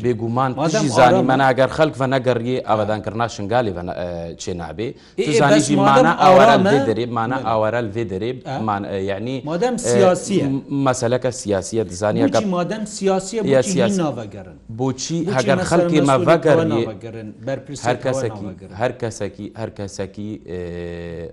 بێگومان 0.03 0.51
ماژی 0.61 0.87
زانی 0.97 1.21
مەناگەر 1.31 1.69
خەک 1.77 1.93
بە 1.99 2.05
نەگەڕیێ 2.15 2.57
ئاوادانکردنا 2.67 3.27
شنگالی 3.35 3.71
چێ 4.41 4.53
نابێ 4.59 4.87
زانیژی 5.41 5.75
مانە 5.87 6.11
ئاوارال 6.23 6.61
لێ 6.73 6.79
دەرێ 6.87 7.05
مانە 7.17 7.37
ئاوارال 7.47 7.87
لێ 7.95 8.03
دەرێ 8.11 8.31
یعنی 9.09 9.35
مادەم 9.51 9.75
سیاسیە 9.91 10.45
مەسلەکە 10.87 11.29
سیاسیە 11.41 11.83
دزانیەکە 11.91 12.39
مادەم 12.57 12.83
سیاسیە 12.97 13.97
ناوەگەرن 14.03 14.55
بۆچی 14.79 15.17
هەگەر 15.37 15.59
خەڵکی 15.69 15.99
مەڤگەرن 16.09 17.27
هەر 17.87 17.95
کەسێکی 18.05 18.47
هەر 18.81 18.91
کەسێکی 19.01 19.47
هەر 19.61 19.69
کەسێکی 19.79 20.29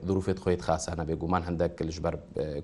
دروفێت 0.08 0.38
خۆیت 0.44 0.62
خاسانە 0.66 1.04
بێگومان 1.08 1.42
هەندێک 1.48 1.72
کلژبەر 1.80 2.14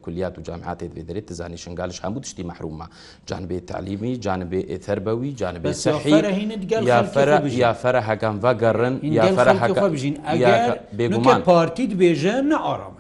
کولیات 0.05 0.35
و 0.39 0.41
جامعاتێت 0.49 0.93
لێ 0.97 1.03
دەرێت 1.09 1.29
زانی 1.39 1.59
شنگالش 1.65 1.99
هەموو 2.05 2.21
تشتی 2.25 2.43
مەحرومە 2.51 2.87
جانبێت 3.31 3.65
تعلیب 3.71 4.00
علمی 4.03 4.17
جانبێ 4.25 4.63
ئێتەربەوی 4.71 5.31
جانبێ 5.41 5.71
یافرە 7.63 8.01
هەکەم 8.09 8.37
بە 8.43 8.53
گەڕن 8.63 8.95
یافرە 9.19 9.55
هەکەژین 9.63 10.17
بێگومان 10.99 11.41
پارتیت 11.51 11.93
بێژە 12.01 12.37
نەئارامە 12.53 12.97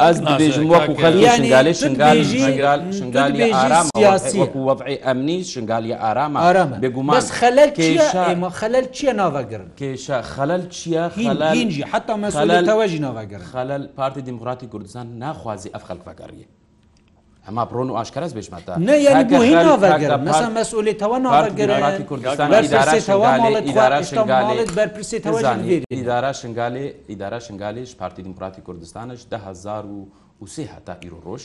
ئەس 0.00 0.16
بێژم 0.40 0.66
وەکو 0.72 0.94
خەلیانگالێ 1.04 1.72
شنگالی 2.98 3.42
ئارام 3.58 3.86
وەکو 4.40 4.58
وەضعی 4.68 4.98
ئەمنی 5.06 5.38
شنگالی 5.52 5.90
ئارامە 6.02 6.38
ئارامە 6.46 6.76
بێگومان 6.82 7.22
خەلەل 7.40 7.70
ئێمە 8.26 8.48
خەلەل 8.60 8.86
چیە 8.96 9.12
ناوەگرن 9.20 9.68
کێشە 9.80 10.18
خەلەل 10.34 10.62
چیە 10.76 11.04
خەلەنجی 11.20 11.82
حتا 11.92 12.14
مەسەلەوەژی 12.24 13.00
ناوەگەر 13.06 13.40
خەلەل 13.52 13.82
پارتی 13.98 14.22
دیموکراتی 14.28 14.66
کوردستان 14.72 15.06
ناخوازی 15.22 15.68
ئەف 15.74 15.82
خەلفەکەریە 15.88 16.48
ئەما 17.48 17.64
بڕۆن 17.70 17.90
و 17.92 17.96
ئاشکەز 18.00 18.32
بێژمەدا 18.36 18.72
نەگەرمەسا 18.88 20.48
مەسئولیتەوە 20.58 21.18
ناڕگەراتی 21.24 22.04
کوردستانیدارا 22.10 22.94
شنگالێ 26.40 26.86
ئیدارا 27.12 27.38
شنگالێش 27.46 27.90
پارتی 28.00 28.20
دیموکراتی 28.26 28.60
کوردستانش 28.68 29.20
دههزار 29.32 29.84
و 29.94 29.98
وسێ 30.44 30.64
هەتا 30.74 30.94
ئیرۆ 31.04 31.18
ڕۆژ 31.26 31.42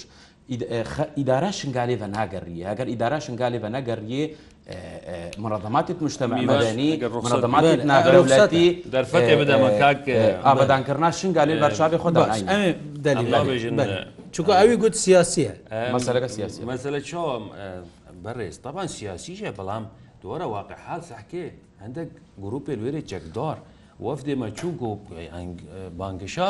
ئیدارا 1.20 1.51
شنگالێ 1.60 1.96
بە 2.01 2.08
ناگەڕیە 2.18 2.63
ئەگەر 2.72 2.88
ئیدارا 2.94 3.18
شنگالێ 3.25 3.58
بە 3.63 3.70
نەگەڕیە 3.75 4.24
منظمات 5.44 5.88
مجتمع 6.01 6.38
مدني 6.41 6.89
منظمات 7.24 7.65
ناغرولاتي 7.91 8.68
درفتي 8.94 9.34
بدا 9.36 9.56
مكاك 9.68 10.03
آبادان 10.51 10.82
كرنا 10.88 11.10
شنقالي 11.20 11.53
برشابي 11.63 11.98
خدا 11.98 12.22
دليل 13.03 13.74
چونکە 14.33 14.53
ئەوی 14.62 14.75
گوت 14.83 14.95
سیاسیە 15.05 15.51
مەسەلەکە 15.95 16.29
سیاسی 16.38 16.62
مەسەلە 16.71 17.00
چۆم 17.09 17.43
بەڕێز 18.25 18.55
تاوان 18.63 18.88
سیاسیشە 18.98 19.51
بەڵام 19.57 19.83
دووەرە 20.21 20.48
واقع 20.55 20.75
حال 20.86 21.01
سەحکێ 21.09 21.45
هەندێک 21.83 22.09
گروپی 22.43 22.75
لێرە 22.81 23.01
چەکدار. 23.12 23.57
وەفدێ 24.07 24.36
مەچووک 24.41 24.79
و 24.81 24.91
بانگشا 26.00 26.50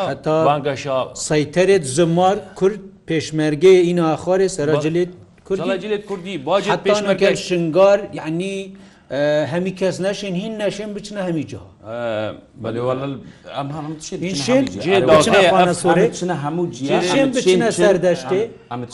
بانگشا 0.50 0.98
سەیتەرێت 1.28 1.84
زمار 1.98 2.38
کورد 2.60 2.82
پێشمەرگەی 3.10 3.78
ئیناخوارێ 3.88 4.48
سەرجلێت 4.58 5.12
کوردیت 5.48 6.04
کوردی 6.10 6.36
باجێت 6.48 6.82
پێشمەکە 6.88 7.30
شنگار 7.48 8.00
یعنی 8.20 8.56
هەمی 9.12 9.72
کەس 9.80 9.96
نەشین 10.06 10.36
هین 10.40 10.58
نەشێن 10.70 10.94
بچنە 10.98 11.18
هەمی 11.28 11.44
جا 11.52 11.62
ئەم 13.56 13.70
هەموو 13.76 13.96
بچنە 17.36 17.68
سەردەشتێ 17.82 18.42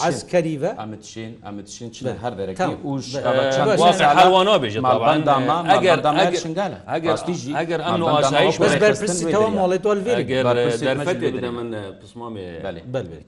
ئەسکەریە 0.06 0.72
ئەمتشین 0.82 1.32
ئەمتشین 1.46 1.90
هەر 2.24 2.34
دەرەکەیوانەوە 2.40 4.58
بێژێت 4.62 4.84
ئەگەر 5.74 5.92
ئەگەرگالە 6.10 6.78
ئەگەر 7.60 7.80
ئەم 7.88 8.02
ئاسایش 8.16 8.56
بەس 8.64 8.74
بەرپرسیەوە 8.84 9.50
ماڵێت 9.60 9.84
وەلێ 9.90 10.14
دەرفەت 10.88 11.18
بدە 11.24 11.50
من 11.58 11.70
پسمامێ 12.02 12.48
بەێ 12.94 13.20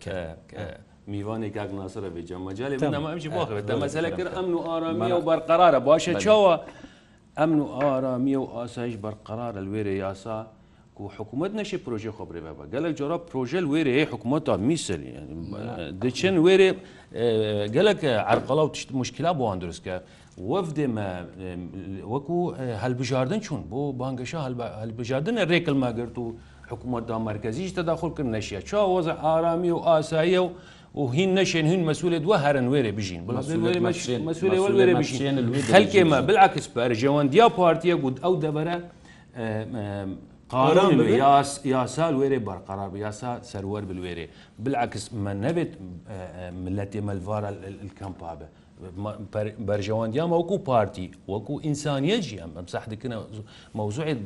میوانی 1.10 1.50
کاک 1.56 1.72
ناسرە 1.80 2.10
بێجە 2.16 2.38
مەجاالی 2.48 2.78
منەمە 2.84 3.08
ئەمجی 3.14 3.30
باخەوێت 3.38 3.64
دەمەسەلە 3.72 4.10
کرد 4.18 4.32
ئەمن 4.38 4.54
و 4.60 4.62
ئارامیە 4.68 5.16
و 5.20 5.24
بەرقەرارە 5.30 5.80
باشە 5.90 6.14
چاوە 6.26 6.54
ئەمن 7.40 7.60
و 7.64 7.68
ئارامیە 7.82 8.38
و 8.44 8.46
ئاسایش 8.56 8.96
بەرقەرارە 9.06 9.62
لێرە 9.70 9.94
یاسا 10.06 10.40
و 11.00 11.08
حکوومەت 11.18 11.54
نەشی 11.60 11.78
پروۆژێ 11.86 12.12
خۆبرێ 12.18 12.42
بە 12.58 12.64
گەلک 12.74 12.94
جۆرا 13.00 13.18
پرۆژە 13.30 13.60
وێرە 13.74 13.92
هەیە 13.98 14.08
حکوومەتە 14.12 14.54
میسلی 14.68 15.14
دچن 16.02 16.36
وێرێ 16.46 16.70
گەلک 17.76 18.00
ئەرقەڵا 18.30 18.64
و 18.66 18.70
تشت 18.76 18.90
مشکلا 19.02 19.32
بۆوان 19.40 19.58
دروستکە 19.64 19.96
وەفدێمە 20.50 21.10
وەکو 22.14 22.38
هەلبژاردن 22.84 23.40
چوون 23.46 23.62
بۆ 23.72 23.80
بانگەشە 24.02 24.40
هەلبژاردنە 24.82 25.44
ڕێکلمەگررت 25.52 26.18
و 26.22 26.26
حکوومەتدا 26.72 27.18
مرکزیش 27.30 27.70
تەداخلکردن 27.78 28.30
نەشیە 28.36 28.60
چا 28.70 28.80
وەزە 28.94 29.14
ئارامی 29.26 29.72
و 29.76 29.80
ئاساییە 29.90 30.42
و 30.46 30.50
و 30.98 31.10
هین 31.12 31.36
نشێن 31.38 31.66
هین 31.72 31.82
مەسوولێت 31.92 32.24
وە 32.30 32.38
هەرن 32.44 32.68
وێرە 32.74 32.92
بژین 32.98 33.22
مەسوولێ 34.28 34.94
بژین 35.02 35.36
هەلکێمە 35.76 36.18
بالعکس 36.28 36.66
پەرژەوەندیا 36.76 37.48
پارتیە 37.60 37.96
گوت 38.04 38.18
ئەو 38.24 38.34
دەبەرە 38.46 38.78
قاران 40.54 40.94
یاس 41.24 41.52
یاسا 41.74 42.06
وێرێ 42.20 42.40
بەرقەراب 42.48 42.94
یاسا 43.06 43.32
سەروەەر 43.52 43.84
بلوێرێ 43.90 44.26
بالعکس 44.64 45.04
مە 45.24 45.34
نەبێت 45.46 45.72
ملەتێ 46.66 47.00
مەلوارە 47.08 47.50
کەمپابە 48.00 48.48
بەرژەوەندیا 49.68 50.26
وەکو 50.34 50.56
پارتی 50.70 51.08
وەکو 51.34 51.54
ئینسانیەت 51.68 52.22
ژیان 52.30 52.52
ئەم 52.58 52.68
سەحدکردن 52.74 53.14
مەوزوعێت 53.78 54.20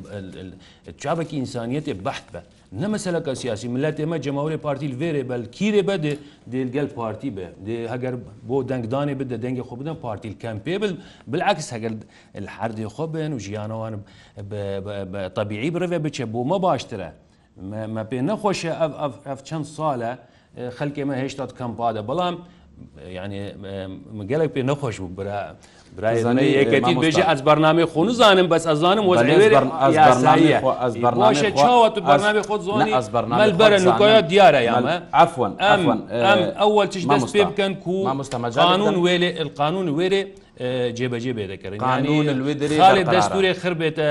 چابکی 1.02 1.34
ئینسانیەتێ 1.42 1.94
بەحت 2.06 2.26
بە. 2.34 2.40
نه 2.72 2.86
مثلا 2.86 3.20
که 3.20 3.34
سیاسی 3.34 3.68
ملت 3.68 4.00
ما 4.00 4.18
جمهوری 4.18 4.56
پارتی 4.56 4.86
لویره 4.88 5.22
بل 5.22 5.44
کیره 5.44 5.82
بده 5.82 6.18
دلگل 6.52 6.84
پارتی 6.86 7.30
به 7.30 7.48
اگر 7.92 8.14
بو 8.48 8.62
دنگدانی 8.62 9.14
بده 9.14 9.36
دنگ 9.36 9.60
خوب 9.60 9.82
بدن 9.82 9.94
پارتی 9.94 10.34
کمپی 10.34 10.78
بل 10.78 10.96
بالعکس 11.26 11.72
اگر 11.72 11.92
الحرد 12.34 12.84
خوبن 12.86 13.32
و 13.32 13.38
جیانوان 13.38 14.04
طبیعی 15.36 15.70
بروه 15.70 15.98
بچه 15.98 16.24
بو 16.24 16.44
ما 16.44 16.58
باشتره 16.58 17.12
ما 17.94 18.04
پێ 18.10 18.20
نەخۆشە 18.28 18.72
ئەف 19.28 19.40
چەند 19.48 19.66
ساڵە 19.76 20.10
خەلکێمە 20.78 21.14
هێشتا 21.22 21.44
کەمپادە 21.58 22.02
بەڵام 22.08 22.34
ینی 23.18 23.42
گەلێک 24.30 24.50
پێ 24.54 24.62
نەخۆش 24.70 24.96
بوو 25.00 25.08
برا 25.18 25.40
برایزانە 25.98 26.42
یەکەتی 26.58 26.94
بێژی 27.04 27.22
ئەس 27.30 27.40
بەرنامی 27.48 27.84
خۆ 27.92 28.00
نزانم 28.08 28.46
بەس 28.52 28.64
ئەزانم 28.70 29.06
وەزانەوە 29.10 29.50
خۆ 32.48 32.58
زۆنی 32.68 32.92
ئەس 33.42 33.56
بەرە 33.60 33.78
نکۆە 33.86 34.18
دیارە 34.30 34.60
یامە 34.70 34.96
ئافۆن 35.18 35.52
ئەوەل 36.60 36.88
چش 36.92 37.04
دەست 37.12 37.28
پێ 37.36 37.42
بکەن 37.50 37.72
و 37.86 37.92
مامستەمەجانون 38.08 38.96
وێلێ 39.04 39.30
القانون 39.42 39.88
وێرێ 39.98 40.22
جێبەجێ 40.96 41.32
بێ 41.36 41.44
دەکەن 41.52 41.72
قانون 41.86 42.26
لێ 42.96 43.04
دەستوری 43.12 43.52
خربێتە 43.62 44.08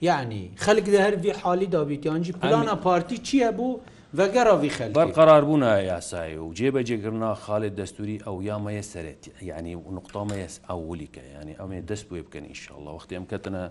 یعنی 0.00 0.50
خەلک 0.56 0.84
دە 0.94 1.00
هەروی 1.06 1.30
حالی 1.30 1.66
دابییتیانجی 1.66 2.32
پلانە 2.32 2.74
پارتی 2.86 3.18
چییە 3.26 3.50
بوو؟ 3.56 3.78
ڤگەڕاوی 4.16 4.70
خەل 4.76 4.90
بەرقەرار 4.94 5.44
بوون 5.44 5.62
یاسایی 5.62 6.36
و 6.36 6.54
جێبەجێگرنا 6.54 7.36
خاڵێت 7.46 7.74
دەستوری 7.80 8.20
ئەو 8.26 8.36
یامەیە 8.48 8.82
سەرێت 8.92 9.42
یعنی 9.42 9.74
نقطامەیە 9.76 10.48
ئەولیکە 10.70 11.22
ینی 11.40 11.56
ئەمێ 11.60 11.78
دەست 11.90 12.06
بێ 12.10 12.22
بکەن 12.26 12.44
ئینشاءله 12.50 12.90
وەختیم 12.96 13.24
کەتنە 13.32 13.62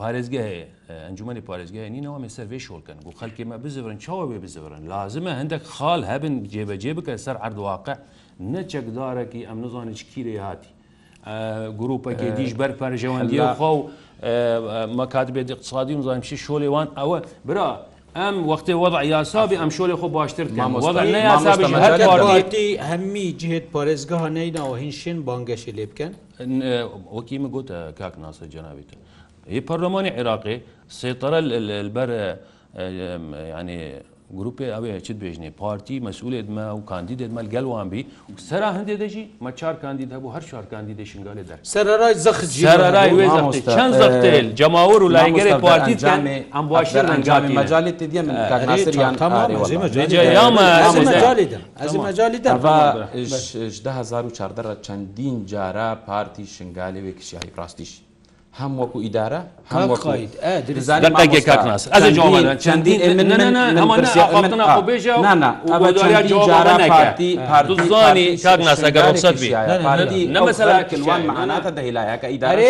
پارێزگە 0.00 0.40
هەیە 0.48 0.66
ئەنجومی 1.06 1.40
پارێزگای 1.48 1.86
نینەوە 1.96 2.18
مێ 2.22 2.28
سەر 2.36 2.46
شۆڵکەن 2.66 2.98
و 3.06 3.10
خەلکێمە 3.20 3.56
بزورن 3.64 3.98
چاوە 4.04 4.26
بێ 4.30 4.38
بزورن 4.44 4.82
لازمە 4.92 5.32
هەندێک 5.40 5.62
خاڵ 5.74 6.00
هەبن 6.10 6.34
جێبەجێ 6.52 6.92
بکە 6.98 7.14
سەر 7.24 7.36
عردواقع 7.46 7.94
نەچەکدارێکی 8.54 9.42
ئەم 9.48 9.58
نزانانی 9.64 9.96
کیرێ 10.12 10.36
هاتی 10.46 10.70
گروپەکێ 11.80 12.28
دیش 12.38 12.52
بەر 12.60 12.72
پەرژەوەندیخوا 12.80 13.70
و 13.76 13.80
مەکات 14.98 15.28
بێت 15.34 15.50
اقتصادی 15.54 15.94
نزانیم 15.98 16.22
چی 16.28 16.36
شۆلێوان 16.46 16.88
ئەوە 16.98 17.18
برا 17.48 17.70
ئەم 18.18 18.36
وەختێ 18.50 18.74
وەضع 18.82 19.00
یاسابی 19.14 19.56
ئەم 19.62 19.70
شۆلێ 19.78 19.96
خۆ 20.00 20.06
باشتر 20.18 20.46
هەممی 22.90 23.28
جێت 23.40 23.66
پارێزگە 23.74 24.16
هەنەینەوە 24.24 24.74
هین 24.82 24.92
شێن 25.02 25.18
بانگەشی 25.28 25.72
لێ 25.76 25.86
بکەن 25.90 26.12
وەکی 27.16 27.38
مەگوتە 27.44 27.78
کاک 28.00 28.14
ناسە 28.24 28.44
جەناویتە. 28.54 28.96
هي 29.52 29.60
برلمان 29.68 30.06
عراقي 30.18 30.54
سيطرة 31.02 31.38
البر 31.84 32.10
يعني 33.54 33.78
گروپی 34.38 34.66
ئەوەیە 34.74 34.96
چیت 35.06 35.16
بێژنێ 35.24 35.50
پارتی 35.62 35.96
مەسئولێتمە 36.06 36.66
و 36.76 36.78
کاندیدێتمە 36.90 37.42
گەلوان 37.54 37.86
بی 37.92 38.02
سەرا 38.48 38.68
هەندێ 38.76 38.94
دەژی 39.02 39.24
مە 39.44 39.50
چار 39.60 39.74
کاندید 39.82 40.08
هەبوو 40.16 40.34
هەر 40.36 40.44
چوار 40.50 40.64
کاندیدی 40.72 41.04
شنگالێ 41.06 41.44
دەر 41.50 41.58
سەرای 41.74 42.14
زەخجیرای 42.24 43.10
چەند 43.76 43.92
زەختێل 44.02 44.46
جەماور 44.60 45.00
و 45.02 45.08
لایگەری 45.16 45.52
پارتی 45.64 45.94
ئەم 46.54 46.64
باشە 46.70 47.00
ئەنجامی 47.12 47.50
مەجاالێت 47.60 48.00
تێ 48.12 48.22
من 48.28 48.36
کاگەسریان 48.52 49.14
تامەجای 49.20 49.64
چەندین 54.86 55.36
جارە 55.52 55.88
پارتی 56.08 56.44
شنگالێ 56.56 57.00
وێ 57.06 57.14
کشیایی 57.20 57.52
ڕاستیش 57.58 57.92
هەم 58.60 58.72
وەکو 58.80 58.98
ئیدارە 59.06 59.40
چەندینێژانی 59.68 61.36
کاکناسەگەڕسەوان 68.46 71.20
معاناتە 71.30 71.70
دەهیلایەکە 71.78 72.28
ئیدارێ 72.34 72.68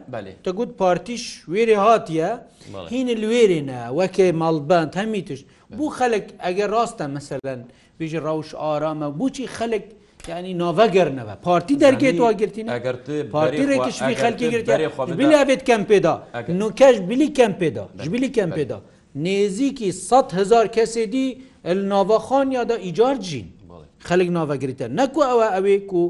تەگوت 0.43 0.71
پارتیش 0.81 1.24
وێرێ 1.53 1.77
هاتیە 1.86 2.31
هینە 2.91 3.15
لێرێن 3.24 3.68
هێنا 3.73 3.91
وەکێ 3.99 4.27
ماڵبند 4.41 4.91
هەمی 4.99 5.21
توش 5.27 5.39
بوو 5.77 5.89
خەلک 5.99 6.25
ئەگەر 6.45 6.69
ڕاستە 6.75 7.05
مەسەلەن 7.15 7.61
بژی 7.99 8.19
ڕەوش 8.25 8.49
ئارامە 8.61 9.07
بوچی 9.19 9.47
خەلک 9.57 9.85
ینی 10.29 10.53
ناڤەگەرنەوە 10.61 11.33
پارتی 11.45 11.75
دەرگێت 11.85 12.15
واگررتین 12.25 12.67
پارتی 13.35 13.63
ڕێکشوی 13.69 14.15
خەلکی 14.23 14.45
گرێت 14.53 15.61
کەم 15.69 15.83
پێدا 15.91 16.13
نوکەش 16.61 16.95
بلی 17.09 17.29
کەم 17.38 17.53
پێدا 17.62 17.84
ژبیلی 18.05 18.29
کەم 18.38 18.51
پێدا 18.58 18.77
نێزیکی 19.25 19.89
100 19.91 20.32
هزار 20.39 20.65
کەسێدی 20.75 21.25
ناوەخان 21.91 22.47
یادا 22.58 22.75
ئیجار 22.86 23.15
جین 23.27 23.47
خەلک 24.08 24.29
ناوەگریتە 24.38 24.88
نەکو 24.99 25.21
ئەوە 25.29 25.47
ئەوێ 25.55 25.75
و 25.95 26.01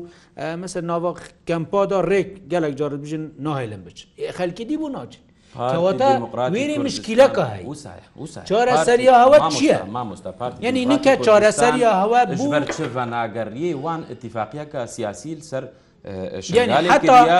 مەسەر 0.62 0.84
ناوە 0.92 1.12
کەمپادا 1.50 2.00
ڕێک 2.12 2.30
گەلک 2.52 2.74
جار 2.80 2.92
بژین 3.04 3.24
ناهێلم 3.46 3.82
بچ 3.86 3.98
خەلکی 4.38 4.66
دی 4.70 4.78
بوو 4.82 4.90
ناچین 4.96 5.24
وێری 5.58 6.78
مشکیلەکە 6.86 7.46
چارەسەری 8.50 9.08
هەوە 9.24 9.38
چییە 9.54 9.78
یعنی 10.62 10.82
نکە 10.94 11.14
چارەسەری 11.26 11.84
هەوە 12.02 12.22
بوو 12.38 12.56
ناگەڕیە 13.14 13.72
وان 13.84 14.02
اتفاقیەکە 14.14 14.86
سیاسیل 14.86 15.40
سەر 15.52 15.64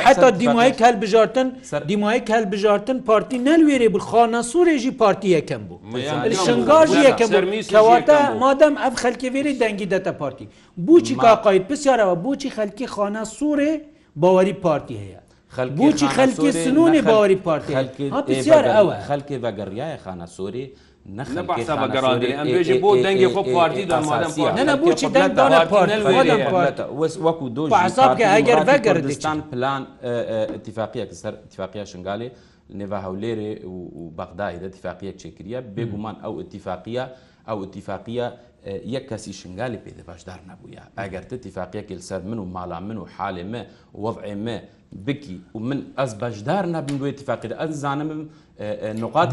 حتا 0.06 0.30
دیمایی 0.30 0.74
کەل 0.82 0.96
بژارتن 1.04 1.48
دیمایی 1.90 2.22
کەل 2.30 2.46
بژارتن 2.52 2.98
پارتی 3.10 3.38
نەلوێرێ 3.50 3.90
بخانە 3.96 4.42
سوورێژی 4.52 4.92
پارتی 5.02 5.30
یەکەم 5.38 5.62
بوو 5.70 6.00
شنگاژ 6.46 6.90
یەکەم 7.10 7.30
کەواتە 7.74 8.18
مادەم 8.42 8.74
ئەف 8.84 8.94
خەلکەوێری 9.02 9.54
دەنگی 9.62 9.88
دەتە 9.94 10.12
پارتی 10.20 10.50
بوچی 10.86 11.16
کاقایت 11.16 11.64
پرسیارەوە 11.70 12.16
بۆچی 12.26 12.50
خەلکی 12.58 12.88
خانە 12.94 13.24
سوورێ 13.38 13.72
باوەری 14.22 14.54
پارتی 14.66 14.98
هەیە 15.04 15.29
بۆچی 15.58 16.08
خەلکی 16.18 16.50
سنووری 16.62 17.02
باوەری 17.02 17.36
پارتی 17.44 17.74
هەپسیار 18.14 18.66
ئەوە 18.76 18.94
خەلکی 19.08 19.38
بەگەڕایە 19.44 19.98
خانە 20.06 20.28
سۆری 20.38 20.66
بۆ 22.84 22.92
دەنگی 23.06 23.28
خۆ 23.34 23.42
پارتیدانەبووچی 23.56 25.08
وەکو 27.26 27.50
دو 27.56 27.64
ئەگەر 28.36 28.60
بەگەردستان 28.70 29.38
پلان 29.52 29.84
اتفاقیە 30.58 31.06
سەر 31.24 31.34
اتفاقیە 31.46 31.86
شنگالی 31.86 32.30
نێوا 32.80 33.00
هەولێرێ 33.06 33.52
و 33.66 34.12
بەغدایدا 34.20 34.66
اتفاقیە 34.72 35.14
چێکریە 35.22 35.60
بێگومان 35.76 36.16
ئەو 36.26 36.34
اتفاقیە 36.44 37.06
ئەو 37.50 37.58
اتفاقیە 37.66 38.28
یەک 38.94 39.04
کەسی 39.10 39.32
شنگالی 39.42 39.80
پێ 39.86 39.92
باشدار 40.10 40.40
نەبووە 40.52 40.82
ئەگەر 41.00 41.24
تتیفاقیەکی 41.32 41.96
لەسەر 42.00 42.22
من 42.28 42.40
و 42.40 42.46
ماڵا 42.56 42.80
من 42.88 42.98
و 42.98 43.06
حالێمە 43.16 43.62
وەضعێمە 44.04 44.58
بکی 45.06 45.38
و 45.56 45.60
من 45.68 45.80
ئەس 46.00 46.12
بەشدار 46.24 46.64
نەبم 46.76 46.96
دوێ 47.00 47.12
تفاقیدا 47.22 47.56
ئەس 47.62 47.72
زانم 47.84 48.10
نقاط 49.04 49.30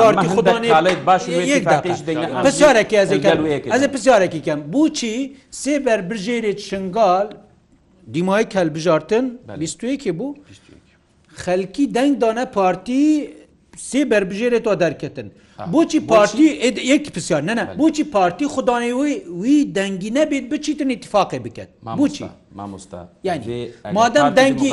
پارتی 0.00 0.94
پرسیارێکی 3.72 4.40
کەم 4.46 4.60
بچی 4.72 5.36
سێ 5.62 5.74
بەربژێرێت 5.86 6.60
شنگال 6.68 7.26
دیمای 8.14 8.44
کەلبژارتن 8.54 9.24
بیستوەیەکی 9.60 10.12
بوو 10.18 10.34
خەلکی 11.44 11.84
دەنگدانە 11.96 12.44
پارتی 12.56 13.04
سێ 13.88 14.00
بربژێرێتەوە 14.10 14.76
دەرکەن 14.82 15.28
بۆچی 15.72 16.00
پارتی 16.10 16.46
یەکی 16.92 17.10
پرسیار 17.14 17.42
نەنە 17.48 17.64
بۆچی 17.80 18.04
پارتی 18.14 18.46
خوددانەوەی 18.54 19.14
وی 19.42 19.56
دەنگی 19.76 20.10
نەبێت 20.18 20.44
بچیتن 20.52 20.90
اتفاقی 20.96 21.38
بکەن 21.46 21.68
بچی 21.98 22.24
مامۆستا 22.58 23.00
یعنی 23.28 23.44
مادەم 23.98 24.28
دەنگی 24.38 24.70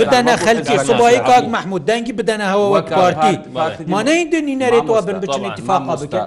بدەنە 0.00 0.34
خەلکی 0.46 0.76
سوبایی 0.88 1.20
کاک 1.30 1.44
مححمود 1.54 1.82
دەنگی 1.90 2.12
بدەنەوە 2.18 2.66
وەک 2.76 2.88
پارتی 2.98 3.34
مانەی 3.94 4.20
دنی 4.32 4.56
نەرێتەوە 4.62 5.00
بن 5.08 5.18
بچین 5.24 5.44
اتفاقا 5.50 5.94
بکەن 6.04 6.24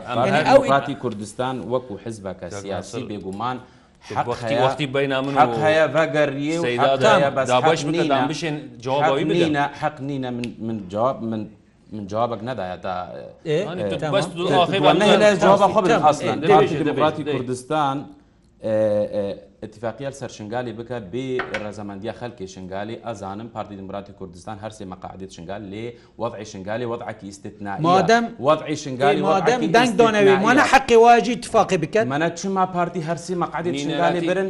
ئەو 0.50 0.62
ئاتی 0.72 0.96
کوردستان 1.04 1.56
وەکو 1.74 1.94
حزبەکە 2.06 2.48
سیاسی 2.62 3.02
بێگومان. 3.10 3.58
وقتی 4.32 4.56
وقتی 4.66 4.86
بین 4.98 5.20
من 5.20 5.34
حق 5.42 5.54
هيا 5.64 5.88
بقريه 5.88 6.60
وحق 6.62 7.04
هيا 7.06 7.30
بس 7.30 7.48
دابش 7.48 7.82
حق 7.86 7.90
نينا, 7.90 8.78
جواب 8.86 9.04
حق 9.82 9.98
نينا 10.02 10.30
من, 10.32 10.42
من 10.68 10.78
جواب 10.94 11.24
من 11.24 11.48
من 11.92 12.08
جوابك 12.08 12.40
ندى 12.44 12.82
ديمقراطي 16.84 17.24
كردستان 17.24 18.06
اتفاقیل 19.68 20.14
سەرشنگالی 20.22 20.72
بکە 20.80 20.98
بێ 21.14 21.28
ڕێزەمەندیە 21.64 22.14
خەلکی 22.20 22.44
شنگالی 22.48 22.96
ئەزانم 23.06 23.50
پارتی 23.56 23.76
دمراتی 23.76 24.14
کوردستان 24.20 24.58
هەرسێ 24.64 24.86
مەقاعدێت 24.94 25.32
شنگال 25.36 25.62
لێ 25.72 25.86
وەضعی 26.22 26.44
شنگالی 26.54 26.86
وەضعکی 26.92 27.26
ئیسنا 27.26 27.78
مادەم 27.88 28.24
وەضعی 28.48 28.74
شنگالی 28.76 29.22
مادەم 29.22 29.60
دەنگ 29.76 29.92
دۆنەوێ 30.02 30.36
منە 30.46 30.64
حەقی 30.72 30.96
واجی 30.96 31.36
تفاقی 31.36 31.78
بکەن 31.78 32.06
منە 32.14 32.30
چما 32.40 32.66
پارتی 32.76 33.02
هەرسی 33.10 33.34
مەقاعدی 33.44 33.72
شنگالی 33.84 34.22
برن 34.30 34.50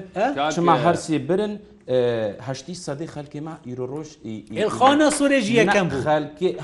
چما 0.56 0.76
هەرسی 0.86 1.18
برن 1.30 1.54
هەشتی 1.88 2.74
سەدەی 2.76 3.06
خەلکی 3.08 3.40
ما 3.40 3.58
ئیرۆژ 3.68 4.08
خانە 4.78 5.10
سوورێژی 5.18 5.54
یەکەم 5.62 5.88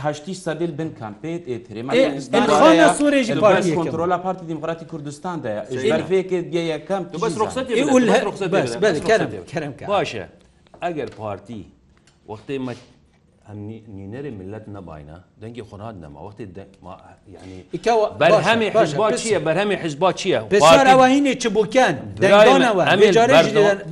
هەشتی 0.05 0.33
سەدل 0.33 0.71
بن 0.79 0.89
کامپیت 0.99 1.43
ئێترێمانە 1.51 2.97
سوورێژی 2.97 3.33
کۆنتترۆلا 3.39 4.17
پارتی 4.25 4.45
دیموکراتی 4.51 4.85
کوردستانداە 4.85 5.71
ژێرفێکت 5.81 6.45
گە 6.53 6.61
یەکەم 6.73 7.03
باشە 9.91 10.25
ئەگەر 10.83 11.09
پارتی 11.19 11.61
وەختی 12.29 12.57
نینەری 13.97 14.31
ملت 14.41 14.63
نەباینە 14.75 15.17
دەنگی 15.41 15.63
خۆنات 15.69 15.95
نەما 16.03 16.19
وەختی 16.27 16.45
بەرهەمی 18.21 18.67
حزبات 18.77 19.13
چیە 19.21 19.39
بەرهەمی 19.47 19.75
حزبات 19.83 20.15
چییە؟ 20.19 20.39
بەسەر 20.53 20.85
ئەوهینێ 20.91 21.33
چ 21.41 21.45
بووکەن 21.55 21.93
دەنگەوە 22.21 23.27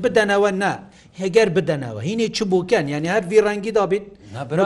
بدەنەوە 0.04 0.52
نا. 0.62 0.76
هێگەر 1.22 1.48
بدەنەوە 1.58 2.02
هینی 2.08 2.28
چ 2.36 2.40
بووکەن 2.52 2.86
یعنی 2.94 3.08
هەر 3.14 3.24
ڤڕەنگی 3.32 3.72
دابیت 3.80 4.06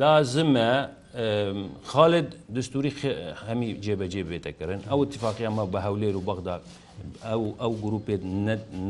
لازمە 0.00 0.70
خالد 1.16 2.28
دستوری 2.56 2.90
هەمی 3.48 3.70
جێبەجێ 3.84 4.22
بێتەکردن 4.30 4.80
ئەو 4.90 5.00
اتفاقیمە 5.06 5.64
بە 5.72 5.78
هەولێر 5.86 6.14
و 6.20 6.22
بەغدا 6.28 6.56
ئەو 7.30 7.42
ئەو 7.62 7.72
گروپێت 7.84 8.22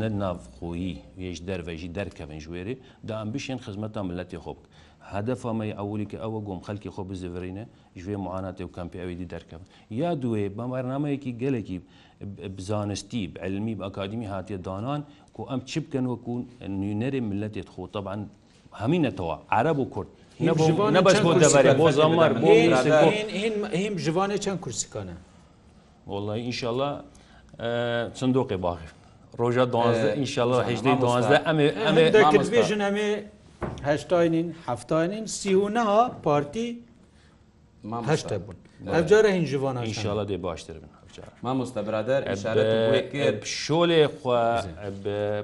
نە 0.00 0.08
نافخۆیی 0.22 0.92
هێش 1.22 1.38
دەرڤێژی 1.48 1.90
دەرکەون 1.98 2.40
ژێری 2.44 2.74
دام 3.08 3.28
بشێن 3.34 3.58
خزمەتە 3.64 4.00
ملەتی 4.08 4.38
خۆب 4.44 4.58
هەدەفەمەی 5.12 5.72
ئەولی 5.78 6.06
کە 6.10 6.18
ئەوە 6.22 6.40
گۆم 6.48 6.60
خەلکی 6.66 6.90
خۆ 6.94 7.02
بزڤرینە 7.10 7.64
ژێ 8.04 8.16
معاناتی 8.26 8.62
و 8.66 8.72
کەمپیاویدی 8.76 9.28
دەرکەون 9.32 9.62
یا 10.00 10.10
دوێ 10.22 10.44
بەمارنامەیەکی 10.58 11.32
گەلێکی 11.42 11.78
بزانستی 12.56 13.22
علمی 13.44 13.74
بە 13.78 13.82
ئەکادمی 13.86 14.26
هااتێ 14.32 14.56
دانان 14.66 15.00
و 15.38 15.42
ئەم 15.50 15.60
چ 15.70 15.72
بکەن 15.84 16.06
وەکوون 16.12 16.42
نوێنەری 16.80 17.20
ملەتێت 17.30 17.68
خۆ 17.74 17.82
طبعاان 17.94 18.20
هەمینەتەوە 18.80 19.36
عرب 19.58 19.78
و 19.82 19.86
کورد 19.94 20.10
نەبش 20.40 21.18
بۆ 21.24 21.30
دەبارێ 21.44 21.72
بۆ 21.80 21.86
زەمار 21.98 22.32
بۆ 22.42 22.50
هیم 23.80 23.94
ژوانێ 24.04 24.38
چەند 24.44 24.58
کورسەکانە 24.64 25.16
وڵی 26.12 26.38
ئینشاءله 26.46 26.90
چندۆقی 28.18 28.56
باخر 28.66 28.90
ڕۆژە 29.40 29.64
ئینشاءله 30.18 30.56
هەجدی 30.68 30.92
دوازدە 31.04 31.36
ئەمێ 31.46 31.68
ئەمێژن 31.88 32.80
ئەمێ 32.86 33.08
هشتاینین 33.88 34.48
هەفتاینین 34.68 35.24
سیونەها 35.38 36.02
پارتی 36.24 36.68
هەشتە 38.10 38.36
بوون 38.44 38.56
هەجارە 38.96 39.28
هین 39.36 39.46
ژوانە 39.52 39.80
ئینشاءله 39.88 40.24
دێ 40.30 40.36
باشتر 40.46 40.76
بن 40.82 40.90
مامۆستا 41.44 41.82
برادر 41.88 42.20
شۆلێ 43.60 44.02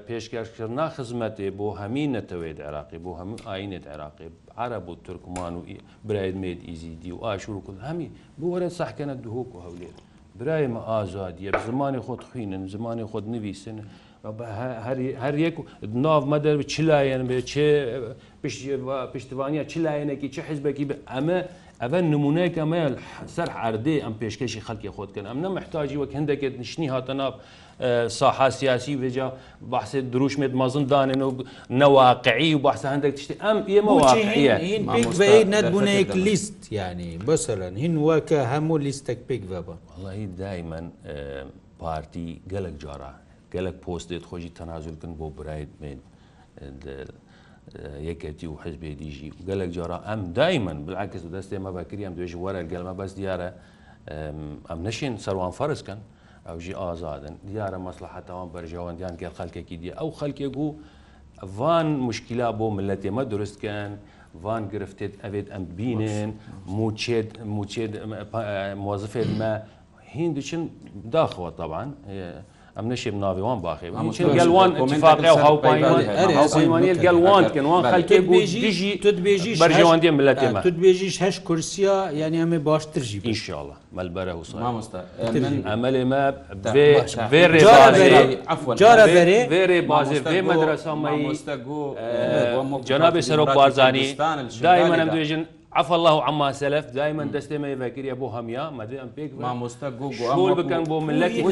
پێشکەشکردنا 0.06 0.86
خزمەتێ 0.96 1.48
بۆ 1.58 1.68
هەمین 1.80 2.08
نەتەوێت 2.16 2.58
عراقی 2.68 2.98
بۆ 3.04 3.12
هەموو 3.20 3.38
ئاینێت 3.48 3.84
عراقی 3.92 4.28
عرب 4.58 4.88
و 4.88 4.94
ترکمان 5.06 5.54
و 5.56 5.60
برایدمێت 6.08 6.60
ئیزیدی 6.68 7.12
و 7.14 7.18
ئاشور 7.26 7.56
و 7.56 7.62
هەمی 7.88 8.08
بۆ 8.40 8.46
وەرە 8.52 8.68
سەحکەنە 8.78 9.14
دهۆک 9.24 9.50
و 9.56 9.58
هەولێت 9.66 9.96
برایمە 10.40 10.80
ئازادیە 10.90 11.50
زمانی 11.68 12.00
خۆت 12.06 12.22
خوێنن 12.28 12.62
زمانی 12.74 13.04
خۆت 13.10 13.24
نویسن. 13.34 13.78
هەر 15.24 15.34
یەک 15.46 15.54
ناو 16.06 16.20
مەدەر 16.32 16.56
چ 16.72 16.74
لایەن 16.88 17.22
بێ 17.30 17.38
چێ 17.50 17.68
پشتیوانە 19.12 19.64
چ 19.70 19.74
لایەنێکی 19.84 20.28
چه 20.36 20.42
حزبێکی 20.48 20.84
بە 20.90 20.94
ئەمە 21.10 21.38
ئەە 21.82 22.00
نمونەیەکە 22.12 22.64
مە 22.72 22.80
سەر 23.34 23.48
عردێ 23.64 23.96
ئەم 24.04 24.14
پێشکەشی 24.22 24.62
خەڵکی 24.66 24.90
خۆتکەن 24.96 25.24
ئەم 25.30 25.38
نەمەحتاجی 25.44 25.98
وەک 26.02 26.10
هەندێکت 26.18 26.54
نیشتنی 26.62 26.88
هاتەناب 26.94 27.34
ساحا 28.18 28.48
سیاسی 28.58 28.94
بێجا 29.02 29.28
بەحسێ 29.70 29.98
دروشمێت 30.12 30.52
مەزن 30.60 30.84
دانێن 30.92 31.22
و 31.28 31.30
نەواقعی 31.80 32.52
و 32.54 32.58
بەحسە 32.66 32.86
هەندێک 32.94 33.14
تشتی 33.18 33.34
ئەم 33.44 33.58
ئێمە 33.72 33.92
نەتبوونەیەک 35.54 36.10
لیست 36.26 36.58
ینی 36.80 37.12
بەسەرەن 37.26 37.74
هین 37.82 37.94
وەکە 38.08 38.38
هەموو 38.52 38.76
لیستێک 38.86 39.20
پێک 39.28 39.42
بەبە 39.52 39.74
وڵی 40.04 40.26
دایمەن 40.42 40.86
پارتی 41.80 42.28
گەلک 42.52 42.74
جارە 42.82 43.12
گەلک 43.54 43.76
پۆستێت 43.84 44.22
خۆشی 44.30 44.50
تەنازولکن 44.58 45.12
بۆ 45.18 45.26
برایت 45.36 45.72
بێن 45.80 46.00
یەکەتی 48.08 48.46
و 48.46 48.54
حزبێ 48.64 48.92
دیژی 49.00 49.28
و 49.36 49.40
گەلێک 49.48 49.70
جارا 49.76 49.98
ئەم 50.08 50.20
دایمن 50.38 50.78
بلعکەس 50.86 51.22
و 51.26 51.30
دەستی 51.34 51.58
مە 51.64 51.70
بەکری 51.76 52.02
ئەم 52.06 52.14
دوێژی 52.18 52.38
وەرە 52.44 52.62
گەلمە 52.72 52.94
بەس 53.00 53.12
دیارە 53.18 53.48
ئەم 54.68 54.80
نشین 54.88 55.14
سەروان 55.24 55.52
فەرزکەن 55.58 56.00
ئەوژی 56.46 56.74
ئازادن 56.80 57.34
دیارە 57.48 57.78
مەسلحەتەوان 57.86 58.48
بەرژەوەندیان 58.54 59.14
گەل 59.22 59.34
خەلکێکی 59.38 59.76
دی 59.82 59.90
ئەو 60.00 60.08
خەلکێک 60.20 60.54
و 60.56 60.66
وان 61.58 61.86
مشکلا 62.08 62.48
بۆ 62.58 62.66
ملەتێمە 62.78 63.22
درستکەن 63.32 63.90
وان 64.42 64.62
گرفتێت 64.72 65.14
ئەوێت 65.24 65.46
ئەم 65.54 65.64
بینێن 65.78 66.30
موچێت 66.78 67.28
موچێت 67.56 67.92
مۆزفێت 68.84 69.30
مە 69.40 69.52
هندوچن 70.16 70.62
داخەوە 71.14 71.50
تەوان 71.58 71.88
ئەم 72.76 72.86
نشێم 72.92 73.18
ناوێوان 73.20 73.58
باخێگەلوان 73.64 74.70
اتفاقیا 74.82 75.32
و 75.36 75.42
هاوپەیمانیل 75.44 76.98
گەلوان 77.06 77.44
کنوان 77.54 77.82
خەکێ 77.92 78.18
بۆژی 78.30 78.92
تبێژی 79.04 79.54
بەرژێوان 79.62 79.98
دێ 80.02 80.10
ملەت 80.18 80.38
ئێمە 80.44 80.60
تبێژیش 80.66 81.16
هەش 81.24 81.36
کورسیا 81.48 81.98
یعنی 82.20 82.38
ئەمێ 82.42 82.58
باشترژی 82.68 83.18
ئینشاڵە 83.26 83.74
مەلبەرە 83.96 84.34
وسا 84.40 84.56
ئەمەل 85.70 85.94
ئێمە 86.00 86.24
بێێێ 89.52 89.80
بازێ 89.90 90.18
بێ 90.30 90.38
مەدرسا 90.48 90.92
مەستا 91.26 91.56
گو 91.66 91.80
جەنابێ 92.88 93.20
سەرۆک 93.28 93.50
بازانی 93.58 94.06
دایمەەم 94.64 95.08
دوێژن 95.14 95.42
عف 95.74 95.88
الله 95.92 96.14
عما 96.28 96.52
سلف 96.52 96.86
دائما 96.92 97.24
دسته 97.34 97.58
ما 97.58 97.68
يفكر 97.72 98.04
يا 98.04 98.12
ابو 98.12 98.26
هميا 98.28 98.70
ما 98.70 98.84
دام 98.84 99.08
بيك 99.16 99.32
ما 99.40 99.52
مستقو 99.54 100.10
شغل 100.12 100.54
بكن 100.62 100.84
بو 100.84 101.00
ملتي 101.00 101.42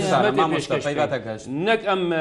نك 1.48 1.82
ام 1.88 2.12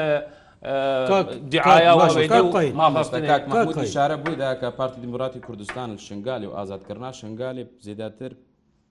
دعاية 1.54 1.90
وبيدو 1.96 2.46
ما 2.80 2.88
مستكاك 2.88 3.48
محمود 3.48 3.78
اشاره 3.78 4.14
بو 4.14 4.32
دا 4.32 4.52
كبارت 4.54 4.98
ديمقراطي 4.98 5.38
كردستان 5.40 5.88
الشنغالي 5.94 6.46
وازاد 6.46 6.80
كرنا 6.88 7.12
شنغالي 7.20 7.66
زيادتر 7.86 8.32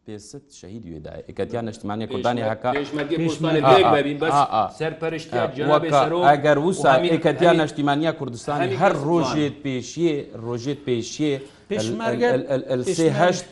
پێست 0.08 0.46
شەهید 0.60 0.84
وێدا 0.90 1.14
ئەکەتیان 1.30 1.66
نیشتمانی 1.70 2.06
کوردانی 2.14 2.42
هەکە 2.52 2.72
ئەگەر 6.32 6.58
وسا 6.66 6.92
ئەکەتیان 7.16 7.56
نیشتیمانیا 7.62 8.12
کوردستانی 8.20 8.78
هەر 8.82 8.94
ڕۆژێت 9.10 9.56
پێشیە 9.66 10.16
ڕۆژێت 10.46 10.80
پێشیە 10.88 11.34
پێشمەرگەهشت 11.72 13.46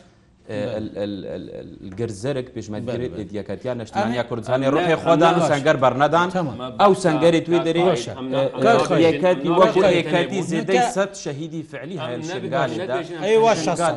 گرزەرک 1.98 2.46
پێشمەگر 2.56 3.00
دیەکەتیان 3.30 3.76
نشتیان 3.80 4.10
یا 4.20 4.24
کوردستانی 4.30 4.66
ڕۆحی 4.74 4.96
خۆدان 5.02 5.34
و 5.38 5.40
سنگەر 5.50 5.76
بەرنەدان 5.84 6.28
ئەو 6.82 6.92
سنگەری 7.04 7.40
توی 7.46 7.58
دەریەکەتی 7.66 9.50
وەکەتی 9.60 10.40
زیدەی 10.50 10.80
سەد 10.94 11.12
شەهیدی 11.24 11.62
فعلی 11.70 11.96
هەیە 12.02 13.54
شنگال 13.64 13.94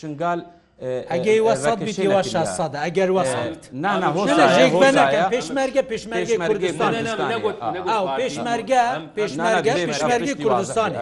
شنگال 0.00 0.40
ئەگەی 0.82 1.40
وەسەڵ 1.48 1.78
بیتیوە 1.88 2.22
شاسەدا 2.32 2.78
ئەگەر 2.86 3.10
وەسەڵت 3.18 3.62
پێشمەرگە 5.32 5.82
پێشمەرگی 5.92 6.36
کوردستان 6.36 6.92
پێشمەرگە 8.20 8.82
پێشمەرگە 9.16 9.74
پێشمەرگی 9.90 10.34
کوردستان 10.42 10.92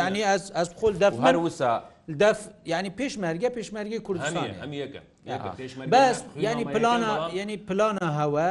ینی 0.00 0.22
ئەس 0.58 0.68
خۆل 0.78 0.94
دەفمەر 1.02 1.36
وسە 1.44 1.72
دەف 2.22 2.40
ینی 2.72 2.90
پێشمەرگە 3.00 3.48
پێشمەرگی 3.56 3.98
کوردستان 4.06 4.46
بەس 5.94 6.18
ینی 6.46 6.64
پلانە 6.74 7.12
ینی 7.40 7.56
پلانە 7.68 8.06
هەوە 8.20 8.48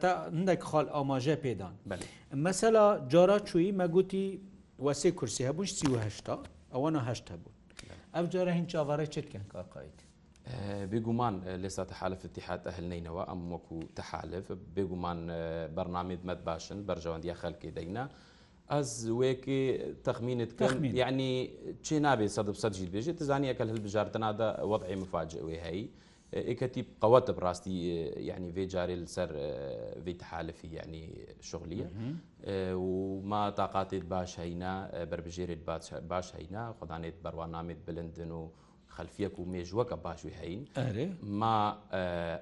تا 0.00 0.10
هەندێک 0.36 0.60
خاڵ 0.70 0.86
ئاماژە 0.94 1.36
پێدان 1.44 1.74
مەسەلا 2.44 2.86
جارا 3.12 3.38
چووی 3.48 3.70
مەگوتی 3.80 4.26
وەسێ 4.86 5.10
کورسی 5.18 5.42
هەبوو 5.48 5.64
سیهشتا 5.78 6.36
ئەوانە 6.74 7.00
هەشتا 7.08 7.34
بوو 7.42 7.52
ئەف 8.16 8.24
جارە 8.34 8.52
هین 8.58 8.66
چاوەڕێ 8.72 9.06
چتکەن 9.14 9.44
کارقاییت 9.54 10.00
بێگومان 10.90 11.34
لێستا 11.62 11.84
تەحالف 11.92 12.20
تحات 12.36 12.62
ئەهلنینەوە 12.68 13.22
ئەم 13.30 13.40
وەکو 13.52 13.78
تەحالف 13.98 14.46
بێگومان 14.76 15.18
بەرنامێت 15.76 16.22
مەد 16.28 16.40
باشن 16.48 16.78
بەرژەوەندی 16.88 17.34
خەلکی 17.42 17.70
دەینە 17.76 18.04
ئەس 18.72 18.90
وەیەکی 19.18 19.62
تەخمینت 20.06 20.50
کەخمی 20.60 20.90
یعنی 21.02 21.30
چی 21.86 21.96
نابێت 22.06 22.30
سە 22.36 22.40
سەرجیت 22.62 22.90
بێژێت 22.94 23.16
تزانانی 23.20 23.50
ئەکەل 23.52 23.68
هەل 23.72 23.80
بژاردننادا 23.86 24.48
وەضعی 24.70 24.96
مفاجئوی 25.04 25.58
هەیە 25.66 25.86
ئێکەتی 26.48 26.82
قوەتە 27.02 27.32
بڕاستی 27.38 27.74
یعنی 28.30 28.48
وێ 28.56 28.64
جارێ 28.74 28.96
لەسەر 29.02 29.30
وێ 30.04 30.12
تحالفی 30.22 30.68
یعنی 30.78 31.02
شغلیە 31.50 31.88
و 32.86 33.20
ما 33.30 33.42
تااقاتێت 33.58 34.04
باش 34.14 34.30
هەینا 34.42 34.72
بربژێرێت 35.10 35.62
باش 36.10 36.26
هەینا 36.36 36.64
خدانێت 36.78 37.16
بەڕوانامێت 37.24 37.80
بلندن 37.86 38.30
و 38.30 38.42
خەلفیەک 38.94 39.38
و 39.40 39.44
مێژوەکە 39.52 39.96
باشوی 40.04 40.32
هەین 40.40 40.60
ما 41.40 41.58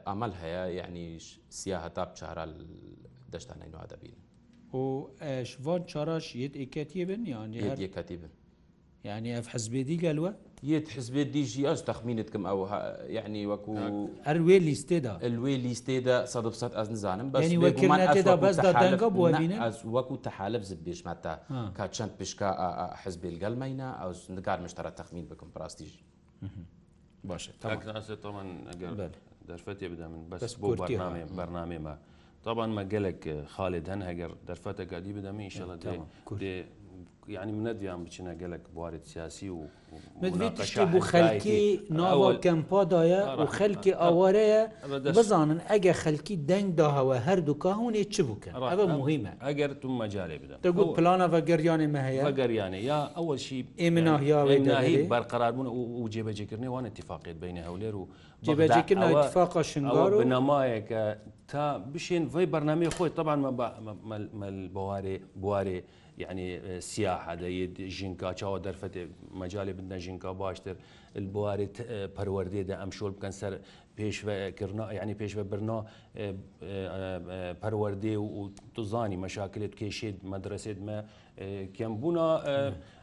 ئەمەل 0.09 0.33
هەیە 0.43 0.65
یعنیش 0.79 1.25
سیا 1.59 1.79
هەتاب 1.87 2.11
چارە 2.19 2.45
دەشتانەی 3.33 3.69
نووا 3.73 3.87
دەبین 3.93 4.17
و 4.79 5.11
ئەشوان 5.27 5.83
چاراش 5.93 6.27
یەت 6.43 6.55
ئێکەتیە 6.63 7.05
بن 7.11 7.23
یان 7.33 7.51
یەکەتی 7.85 8.17
بن 8.23 8.33
یعنی 9.09 9.31
ئەف 9.37 9.47
حزبێدی 9.55 9.99
گەلوە 10.05 10.33
یەت 10.75 10.87
حزبێت 10.97 11.29
دیژی 11.37 11.63
ئەس 11.71 11.81
تەخمینتکەم 11.89 12.43
ئەو 12.51 12.59
یعنی 13.19 13.41
وەکو 13.53 13.75
ئەروێ 14.29 14.57
لیستێدا 14.69 15.15
ئەلوێ 15.25 15.55
لیستێدا 15.67 16.17
سەد 16.33 16.47
ئەس 16.79 16.89
نزانم 16.95 17.29
بەێدا 17.33 18.35
بەسدا 18.45 18.71
دەنگە 18.83 19.09
بووینە 19.17 19.57
ئەس 19.65 19.79
وەکو 19.95 20.15
تەحالب 20.27 20.63
زب 20.71 20.81
بێژمەتە 20.87 21.35
کا 21.77 21.85
چەند 21.97 22.13
پشکە 22.19 22.49
حزبێ 23.03 23.31
گەلمەینە 23.43 23.89
ئەو 24.01 24.11
نگار 24.37 24.59
مشتەرە 24.67 24.91
تەخمین 24.99 25.27
بکەم 25.31 25.51
پراستیژی 25.55 26.01
باشە 27.29 27.53
تامان 28.23 28.49
ئەگەر 28.71 28.91
دەرفەتێ 29.51 29.87
بدە 29.93 30.07
من 30.13 30.23
بەس 30.31 30.55
بۆ 30.63 30.69
بەرنامێمە. 31.39 31.95
طبعا 32.47 32.67
ما 32.77 32.83
قالك 32.93 33.23
خالد 33.55 33.85
هن 33.93 34.01
هجر 34.09 34.31
درفت 34.49 34.79
قادي 34.93 35.13
بدا 35.19 35.31
مين 35.37 35.45
ان 35.51 35.55
شاء 35.57 35.65
الله 35.67 35.77
دي, 35.85 35.93
دي 36.43 36.55
ینی 37.29 37.53
منەدیان 37.53 38.01
بچینە 38.07 38.35
گەلک 38.43 38.65
بوارێت 38.75 39.05
سیاسی 39.05 39.49
و 39.49 39.59
بۆ 40.23 41.01
خەلکی 41.13 41.63
ناوە 41.99 42.31
کەمپادایە 42.45 43.23
و 43.41 43.47
خەلکی 43.59 43.93
ئاوارەیە 44.03 44.63
بزانن 45.19 45.59
ئەگە 45.71 45.93
خەلکی 46.03 46.37
دەنگداهەوە 46.49 47.17
هەردووکە 47.29 47.71
هوێ 47.79 48.05
چ 48.15 48.17
بووکە 48.27 48.51
ئەوە 48.73 48.85
مهمە 48.99 49.33
ئەگەر 49.47 49.71
تو 49.81 49.89
مەجارێ 50.01 50.37
بدەن 50.43 50.59
دەگوت 50.67 50.89
پلانەوە 50.99 51.41
گەریانێ 51.49 51.87
مەهەیە 51.97 52.25
گەریانە 52.41 52.81
یا 52.91 52.99
ئەوەشی 53.17 53.61
ئێمەناهیاوی 53.79 55.09
بەرقەراربوون 55.13 55.67
و 56.01 56.05
جێبەجێکردنی 56.15 56.69
وانە 56.75 56.87
اتفاقیت 56.91 57.37
بینە 57.43 57.63
هەولێر 57.69 57.95
و 58.01 58.09
جێبەجێکردن 58.45 59.03
اتفاقا 59.03 59.63
شنگار 59.71 60.11
و 60.15 60.25
نەمایەکە 60.35 61.03
تا 61.51 61.65
بشین 61.93 62.25
وی 62.35 62.47
بەرنمەی 62.53 62.91
خۆی 62.97 63.09
طبعا 63.19 63.37
بەوارێ 64.75 65.17
بوارێ 65.43 65.81
يعني 66.19 66.81
سياحه 66.81 67.35
دايد 67.35 67.75
جينكا 67.75 68.33
تشاو 68.33 68.59
درفت 68.59 69.09
مجالي 69.35 69.73
بدنا 69.73 69.99
جينكا 69.99 70.33
باشتر 70.33 70.77
البواري 71.17 71.69
پروردي 72.19 72.63
ده 72.67 72.83
امشول 72.83 73.11
بكن 73.11 73.31
سر 73.31 73.59
پیش 74.01 74.25
و 74.27 74.51
کرنا 74.51 74.93
یعنی 74.93 75.15
پیش 75.15 75.37
و 75.37 75.45
برنا 75.45 75.87
پرورده 77.63 78.17
و 78.19 78.49
تزانی 78.77 79.17
مشاکل 79.17 79.67
کشید 79.67 80.21
مدرسه 80.25 80.75
ما 80.75 81.05
كان 81.79 81.97
بنا 82.01 82.45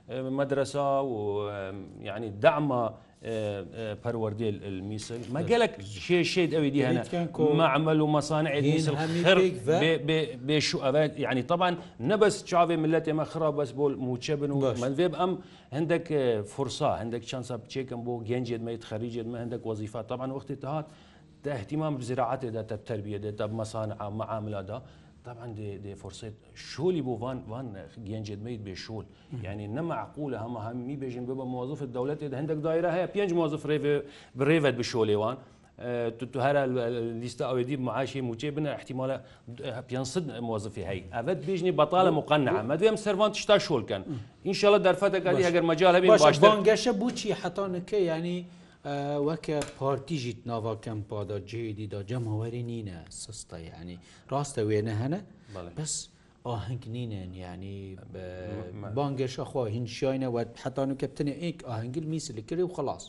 مدرسه 0.10 1.02
ويعني 1.02 2.30
دعم 2.30 2.90
پەروەردی 3.26 4.50
میسر 4.82 5.18
مەگەلک 5.38 5.74
کێشێت 6.06 6.52
ئەوی 6.58 6.70
دیهێنە 6.76 7.04
مەعمل 7.62 8.00
و 8.02 8.08
مەسانە 8.18 8.50
بێش 10.48 10.68
ئەوێت 10.86 11.12
یعنی 11.26 11.44
طبعاان 11.52 11.76
نەبەس 12.10 12.36
چاوێ 12.50 12.76
ملەت 12.84 13.06
ئێمە 13.10 13.26
خراپ 13.32 13.54
بەس 13.60 13.72
بۆ 13.78 13.86
موچە 14.08 14.34
بن 14.42 14.52
و 14.52 14.58
منێب 14.82 15.14
ئەم 15.22 15.32
هەندێک 15.78 16.06
فرسا 16.54 16.92
هەندێک 17.02 17.24
چەند 17.30 17.46
سا 17.50 17.56
بچێکم 17.64 18.00
بۆ 18.06 18.14
گەنجێت 18.30 18.62
مەیت 18.68 18.84
خەریجێتمە 18.90 19.38
هەندێک 19.44 19.62
وەزیفا 19.70 20.02
طبعاان 20.10 20.32
وەختی 20.38 20.56
تهات 20.64 20.86
اهتمام 21.46 21.94
بزراعات 21.98 22.42
ده 22.46 22.62
تب 22.70 22.82
تربيه 22.90 23.18
ده 23.24 23.32
تب 23.40 23.52
مصانع 23.60 24.10
معاملات 24.10 24.66
ده 24.70 24.78
طبعا 25.26 25.48
دي 25.54 25.78
دي 25.78 25.96
فرصه 25.96 26.32
شولي 26.56 27.02
بو 27.02 27.18
فان 27.18 27.42
فان 27.50 27.74
جنجد 27.98 28.44
ميت 28.44 28.60
بشول 28.60 29.06
يعني 29.44 29.68
نما 29.68 29.96
عقوله 29.96 30.42
هم 30.46 30.58
هم 30.58 30.88
مي 30.88 30.96
بيجن 30.96 31.26
بابا 31.26 31.46
موظف 31.46 31.84
الدوله 31.84 32.18
اذا 32.22 32.38
عندك 32.38 32.56
دائره 32.56 32.88
هي 32.90 33.08
بينج 33.14 33.34
موظف 33.34 33.66
ريف 33.66 34.04
بريفت 34.36 34.74
بشوليوان 34.74 35.38
أه 35.80 36.10
تهرا 36.10 36.66
الليستا 36.66 37.46
او 37.46 37.62
دي 37.62 37.78
معاشي 37.78 38.22
مجيبنا 38.22 38.76
احتمال 38.76 39.22
بينصد 39.90 40.32
موظفي 40.32 40.86
هي 40.86 41.04
افد 41.14 41.46
بيجني 41.46 41.72
بطاله 41.72 42.10
مقنعه 42.12 42.62
ما 42.62 42.76
دوام 42.76 42.96
سيرفانت 42.96 43.36
شتا 43.36 43.58
شول 43.58 43.84
كان 43.86 44.04
ان 44.46 44.54
شاء 44.54 44.70
الله 44.72 44.84
درفتك 44.84 45.28
هذه 45.28 45.48
اگر 45.48 45.62
مجال 45.62 46.02
بين 46.02 46.10
باش 46.16 46.40
بانجشه 46.40 46.92
بوشي 46.92 47.34
حتى 47.34 47.62
نكي 47.62 48.04
يعني 48.06 48.46
وەکە 49.30 49.58
پارتیژیت 49.80 50.48
ناواکەم 50.50 51.00
پادا 51.10 51.40
جێدیدا 51.50 52.02
جەمەوەری 52.10 52.64
نینە 52.70 52.98
سستە 53.24 53.58
یعنی 53.72 53.96
ڕاستە 54.32 54.62
وێنە 54.70 54.94
هەنە 55.02 55.20
بەس 55.78 55.94
آهنگ 56.44 56.82
نینن 56.96 57.32
ینی 57.44 57.98
بانگشە 58.98 59.44
خۆ 59.52 59.62
هینشیینە 59.76 60.28
وە 60.36 60.42
حتان 60.64 60.90
و 60.92 60.96
کەپتنە 61.02 61.34
ئیک 61.44 61.58
ئاهنگل 61.70 62.06
میسلکردی 62.12 62.64
و 62.66 62.70
خلاص 62.78 63.04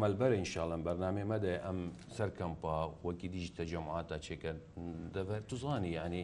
مەلبەر 0.00 0.30
انشاالم 0.40 0.80
بەرنامێ 0.86 1.24
مەدە 1.32 1.52
ئەم 1.66 1.78
سەرکەمپا 2.16 2.74
وەکی 3.06 3.28
دیژ 3.32 3.46
تەجەمعاتە 3.58 4.16
چێکە 4.26 4.50
دەبەر 5.14 5.40
توزانی 5.48 5.90
ینی 6.00 6.22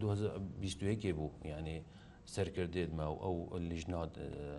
2021 0.00 1.14
بوو 1.18 1.30
ینی 1.44 1.78
سەرکردێت 2.36 2.90
ما 2.98 3.06
و 3.12 3.16
ئەو 3.24 3.34
لیژنات 3.70 4.10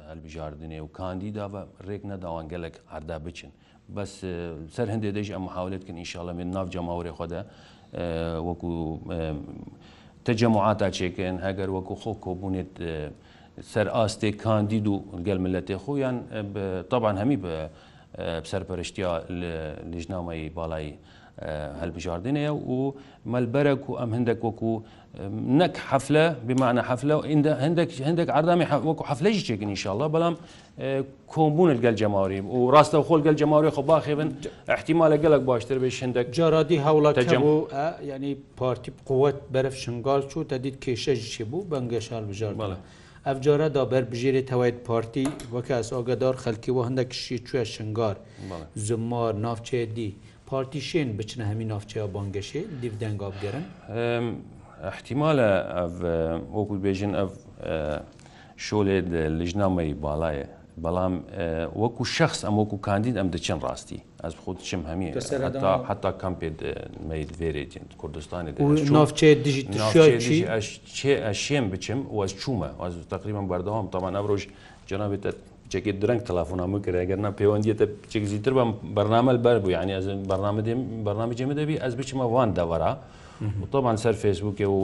هەلبژاردنێ 0.09 0.79
و 0.85 0.87
کاندیدا 0.97 1.45
بە 1.53 1.61
ڕێک 1.87 2.01
نەداوان 2.11 2.45
گەلک 2.53 2.75
هەردا 2.93 3.17
بچن 3.25 3.51
بەس 3.95 4.11
سەر 4.75 4.87
هەندێک 4.93 5.11
دەژ 5.17 5.27
ئەم 5.35 5.45
حاولێتکن 5.55 5.95
ئینشاالە 6.01 6.33
من 6.39 6.47
ناو 6.55 6.65
جەماورێ 6.73 7.11
خۆدا 7.17 7.41
وەکو 8.47 8.71
تەجەمعاتە 10.25 10.87
چێکن 10.97 11.35
هەگەر 11.47 11.69
وەکو 11.75 11.95
خۆ 12.01 12.11
کۆبوونێت 12.25 12.73
سەر 13.73 13.87
ئاستێک 13.95 14.35
کاندید 14.45 14.85
و 14.91 14.95
گەل 15.27 15.39
ملەتێ 15.45 15.77
خۆیان 15.83 16.17
طبعاان 16.91 17.17
هەمی 17.21 17.37
بە 17.43 17.53
سەرپەرشتیا 18.51 19.11
لیژنامەی 19.91 20.43
باڵایی 20.57 20.93
هەلبژاردنەیە 21.81 22.51
و 22.73 22.77
مەلبەرەك 23.33 23.81
و 23.89 23.91
ئەم 23.99 24.11
هەندێک 24.17 24.39
وەکو 24.47 24.73
نەک 25.59 25.75
حەفلە 25.89 26.25
بمانە 26.47 26.81
حەفلە 26.89 27.15
هەندێک 27.65 27.89
هەندێک 28.07 28.27
ئاردامی 28.35 28.65
وەکو 28.89 29.03
حەفلەژی 29.09 29.43
چێکن 29.47 29.69
انشاءله 29.75 30.05
بەڵام 30.15 30.35
کۆمبوونت 31.33 31.79
گەل 31.85 31.95
جەماوری 32.01 32.39
و 32.55 32.61
ڕاستە 32.73 32.97
خۆل 33.07 33.21
گەل 33.27 33.35
جەماوری 33.41 33.69
خۆ 33.75 33.81
باخێبن 33.91 34.29
احتیما 34.75 35.05
لە 35.13 35.17
گەلک 35.23 35.41
باشتر 35.49 35.77
بێ 35.83 35.89
شندێک 35.99 36.27
جارادی 36.37 36.77
هاوڵات 36.85 37.17
ینی 38.11 38.33
پارتی 38.59 38.91
قوت 39.09 39.37
بەرەف 39.53 39.75
شنگال 39.83 40.21
چوو 40.31 40.43
تا 40.49 40.55
دیت 40.63 40.75
کێشەژی 40.83 41.29
چی 41.33 41.43
بوو 41.49 41.67
بەنگەشال 41.71 42.23
بژار 42.29 42.53
بەڵە. 42.61 42.77
ئەفجارە 43.27 43.67
دابەر 43.75 44.03
بژێری 44.11 44.43
تەوایت 44.51 44.77
پارتی 44.87 45.25
وەکە 45.55 45.71
ئەس 45.79 45.89
ئاگدار 45.95 46.35
خەلکی 46.43 46.71
و 46.75 46.79
هەندێک 46.87 47.09
شی 47.21 47.37
کوێ 47.47 47.63
شنگار 47.75 48.15
زمار 48.85 49.33
نافچێ 49.45 49.81
دی 49.97 50.11
پارتی 50.49 50.81
شێن 50.89 51.09
بچنە 51.19 51.43
هەمی 51.51 51.65
نافچەیە 51.71 52.05
بانگەشێ 52.15 52.61
دیڤدەنگ 52.81 53.19
ئاگەرن 53.25 53.65
احتیمالە 54.89 55.49
وەکو 56.55 56.75
بێژن 56.85 57.13
ئەف 57.19 57.31
شۆلێ 58.67 58.97
لەژنامەی 59.39 59.91
باڵایە 60.05 60.47
بەڵام 60.83 61.13
وەکو 61.81 62.03
شخص 62.17 62.39
ئەم 62.45 62.55
وەکو 62.59 62.77
کاندید 62.87 63.15
ئەم 63.19 63.27
دەچێن 63.35 63.59
ڕاستی 63.65 63.99
ئەس 64.23 64.33
خۆت 64.43 64.57
چم 64.69 64.81
هەمیە 64.89 65.11
حتا 65.89 66.11
کەمپێت 66.21 66.57
مەیدێرێتین 67.09 67.83
کوردستانی 68.01 68.51
ئەشێم 71.27 71.65
بچم 71.73 71.99
واز 72.17 72.31
چوومە 72.41 72.69
واز 72.81 72.93
تقریبان 73.15 73.45
بەردەوام 73.51 73.85
تامان 73.93 74.13
ئەمڕۆژ 74.17 74.41
جنابێتە 74.89 75.29
چێکی 75.71 75.91
درنگ 76.01 76.21
تەلافۆنامە 76.29 76.77
کرێگەرنا 76.85 77.29
پەیوەندیێتە 77.39 77.85
چێک 78.11 78.23
زیتر 78.31 78.53
بەم 78.57 78.71
بەرنامە 78.97 79.33
بەر 79.45 79.57
بوو 79.63 79.71
یعنی 79.77 79.93
ئەز 79.97 80.05
بەرنامە 80.31 80.61
بەرنامە 81.05 81.33
جێمە 81.39 81.55
دەبی 81.59 81.75
ئەس 81.83 81.93
بچمە 81.99 82.25
وان 82.35 82.51
دەوەرە. 82.59 82.93
وطبعا 83.61 83.95
سەر 84.03 84.13
فێسبووکێ 84.21 84.67
و 84.75 84.79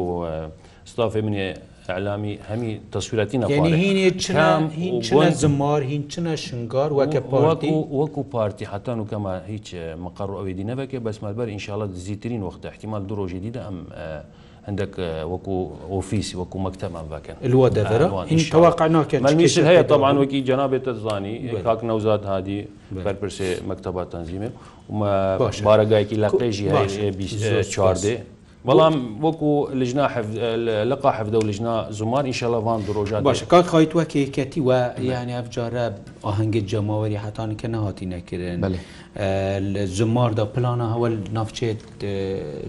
ستافێ 0.92 1.22
منێ 1.28 1.48
ئەعلامی 1.90 2.34
هەمی 2.50 2.72
تەسوورەتی 2.96 3.38
نەخواێ 3.42 5.30
زمار 5.44 5.82
هین 5.92 6.04
چنە 6.12 6.34
شنگار 6.46 6.90
وەکە 7.00 7.20
پارتی 7.32 7.70
وەکو 8.00 8.22
پارتی 8.34 8.66
حتان 8.74 8.98
و 9.00 9.06
کەمە 9.12 9.34
هیچ 9.52 9.68
مەقڕ 10.06 10.30
ئەوێدی 10.40 10.66
نەبەکە 10.70 10.98
بەسمەبەر 11.06 11.48
ئینشاالت 11.54 11.92
زیترین 12.06 12.42
وەختە 12.50 12.66
احتیمال 12.74 13.04
دو 13.08 13.16
ڕۆژی 13.20 13.40
دیدا 13.46 13.62
ئەم 13.68 13.78
هەندێک 14.68 14.94
وەکو 15.32 15.56
ئۆفیسی 15.94 16.36
وەکو 16.42 16.58
مەکتەمان 16.68 17.06
باکەن 17.14 17.36
لوە 17.54 17.68
دەوەقعناکەمیشر 17.78 19.64
هەیە 19.72 19.84
تاوان 19.92 20.16
وەکی 20.22 20.40
جەنابێتە 20.50 20.92
زانی 21.06 21.36
کاک 21.66 21.80
نەوزاد 21.90 22.22
هادی 22.32 22.60
بەرپرسێ 23.06 23.50
مەکتتەبات 23.70 24.08
تەنزیمێ 24.14 24.50
بارەگایکی 25.68 26.18
لە 26.24 26.30
قێژی 26.40 26.68
هەیە 26.76 27.10
24 27.20 27.96
دێ. 27.96 28.18
بەڵام 28.66 28.96
وەکو 29.26 29.50
لەژنا 29.80 30.06
لەقا 30.92 31.12
حەفدە 31.18 31.38
و 31.40 31.44
لەژنا 31.50 31.76
زمان 32.00 32.24
ئیشەڵەوان 32.32 32.80
درۆژان 32.88 33.24
باش 33.28 33.40
کاک 33.54 33.66
خیت 33.74 33.92
وەکێکەتی 34.00 34.62
وە 34.68 34.80
یانی 35.12 35.36
ئەفجارە 35.38 35.86
ئاهەنگە 36.28 36.62
جەماوەری 36.72 37.18
هەتان 37.26 37.52
کە 37.60 37.68
نەهاتی 37.76 38.06
نەکردن 38.16 38.60
لە 39.74 39.84
زماردا 40.00 40.46
پلانە 40.56 40.88
هەوە 40.94 41.08
نافچێت 41.38 41.82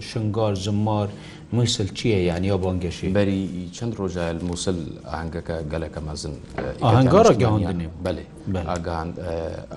شنگار 0.09 0.53
زمار 0.67 1.09
مووسل 1.53 1.87
چییە 1.97 2.19
یان 2.29 2.43
یا 2.51 2.57
بانگەشی 2.65 3.07
بەری 3.19 3.41
چەند 3.75 3.93
ڕۆژایل 3.99 4.37
مووسل 4.49 4.77
ئاهنگەکە 5.11 5.55
گەلەکە 5.73 6.01
مەزن 6.07 6.35
ئاهنگارە 6.85 7.33
گەهاندنێ 7.41 7.87
بڵێ 8.05 8.25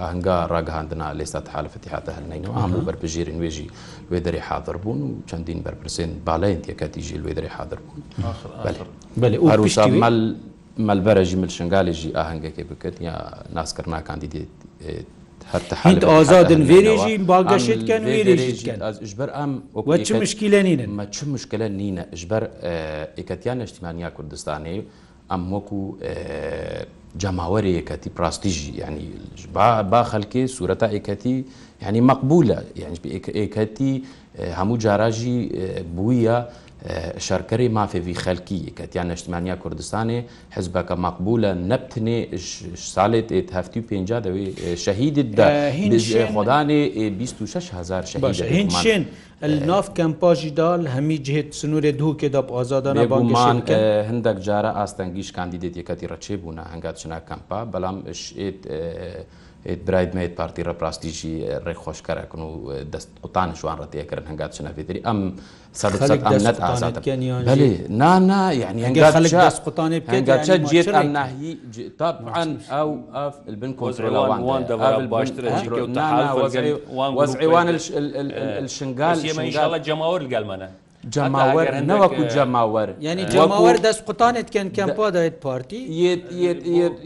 ئاهنگا 0.03 0.37
ڕاگەهاندنا 0.53 1.07
لێستا 1.19 1.49
حالفەتی 1.55 1.91
هاتە 1.95 2.11
هەرنینەوە 2.17 2.55
ئام 2.61 2.73
بەرپژیرن 2.89 3.37
وێژی 3.43 3.69
لێ 4.13 4.19
دەری 4.27 4.43
حاضر 4.49 4.77
بوون 4.83 4.99
و 5.07 5.11
چەندین 5.31 5.61
بەرپرسێن 5.67 6.11
باڵێن 6.29 6.61
تێکەتیژی 6.67 7.19
لێ 7.25 7.33
دەری 7.39 7.51
حاضر 7.57 7.79
بوون 7.87 8.03
بەێ 9.23 9.37
ئەروشمەل 9.51 10.19
مەلبەرەژی 10.79 11.37
ملشنگالێژی 11.43 12.11
ئاهنگەکەی 12.17 12.65
بکرد 12.73 13.03
یا 13.03 13.15
ناسکردناکاندی 13.55 14.29
دێت 14.33 14.45
هەر 15.83 16.05
ئازادن 16.11 16.63
وێرێژی 16.71 17.15
باگەشتکەن 17.31 18.03
وێرێژیژبەر 18.13 19.29
ئەم 19.37 19.53
چ 20.09 20.13
مشکلە 20.25 20.61
نینە 20.69 20.85
مە 20.99 21.05
چ 21.15 21.19
مشکلە 21.35 21.69
نینە 21.81 22.05
ژبەر 22.21 22.43
ئێکەتیان 23.19 23.59
نیشتیمانیا 23.63 24.11
کوردستانی 24.17 24.79
ئەم 25.31 25.43
وەکو 25.53 25.81
جەماوەری 27.23 27.73
یەکەتی 27.81 28.09
پراستیژی 28.17 28.71
ینی 28.83 29.07
با 29.93 30.01
خەلکێ 30.13 30.43
سوورەتا 30.57 30.89
ئێکەتی 30.95 31.35
ینی 31.85 32.01
مەقبولە 32.11 32.59
یعنی 32.83 32.97
ئێکەتی 33.39 33.93
هەموو 34.59 34.77
جاراژی 34.85 35.39
بوویە 35.97 36.39
شەرکەری 37.27 37.69
مافێوی 37.77 38.17
خەلکی 38.25 38.61
کەتیان 38.79 39.07
نیشتمانیا 39.11 39.57
کوردستانی 39.63 40.19
حزبەکە 40.57 40.95
مەقبولە 41.05 41.53
نەبتنێ 41.71 42.19
ساڵێت 42.95 43.29
هەفتی 43.57 43.81
و 43.83 43.87
پێ 43.89 43.97
دەوێت 44.25 44.55
شەهیدت 44.85 45.31
خۆدانێ 46.35 46.81
26 47.21 47.67
هزار 47.77 48.03
شین 48.83 49.03
ناف 49.49 49.91
کەمپاژی 49.97 50.51
دال 50.51 50.87
هەمی 50.87 51.19
جهێت 51.27 51.53
سنوورێ 51.55 51.93
دووکێدا 51.99 52.41
ئازادانە 52.57 53.05
بانگمان 53.11 53.63
کە 53.67 53.73
هەندێک 54.09 54.39
جارە 54.47 54.73
ئاستەنگیش 54.79 55.33
کاندیدێتەکەتی 55.37 56.07
ڕەچێ 56.13 56.35
بوون 56.43 56.59
هەنگات 56.63 56.95
چنا 57.03 57.21
کەمپا 57.29 57.65
بەڵام 57.75 57.97
برایدمێت 59.87 60.33
پارتی 60.39 60.63
ڕپراستیژی 60.69 61.35
ڕێخۆشکەرەکن 61.67 62.39
و 62.41 62.51
دەست 62.93 63.09
قوتانشوان 63.23 63.77
ڕەتەیەکردن 63.83 64.27
هەنگات 64.31 64.53
چنەفێتری 64.59 65.01
ئەم 65.07 65.19
سەرەت 65.81 66.59
ئازادەێ 66.65 67.15
نانا 67.89 68.43
یعنیگەتان 68.63 69.25
ئەو 72.75 72.91
بن 73.61 73.73
کۆزڕێوان 73.81 74.43
باشتر 75.15 75.45
وەزعێوان 77.19 77.67
شنگال 78.77 79.19
ئێمەشاڵە 79.39 79.79
جەماوە 79.89 80.17
لەگەلمەە 80.25 80.69
جەماوەر 81.15 81.67
نەوەکو 81.91 82.25
جەماوەر 82.35 82.89
یعنی 83.07 83.23
جەماوەر 83.35 83.77
دەست 83.87 84.01
قوتانێت 84.09 84.49
کەن 84.55 84.69
کەمپۆدایت 84.77 85.37
پارتی 85.45 85.81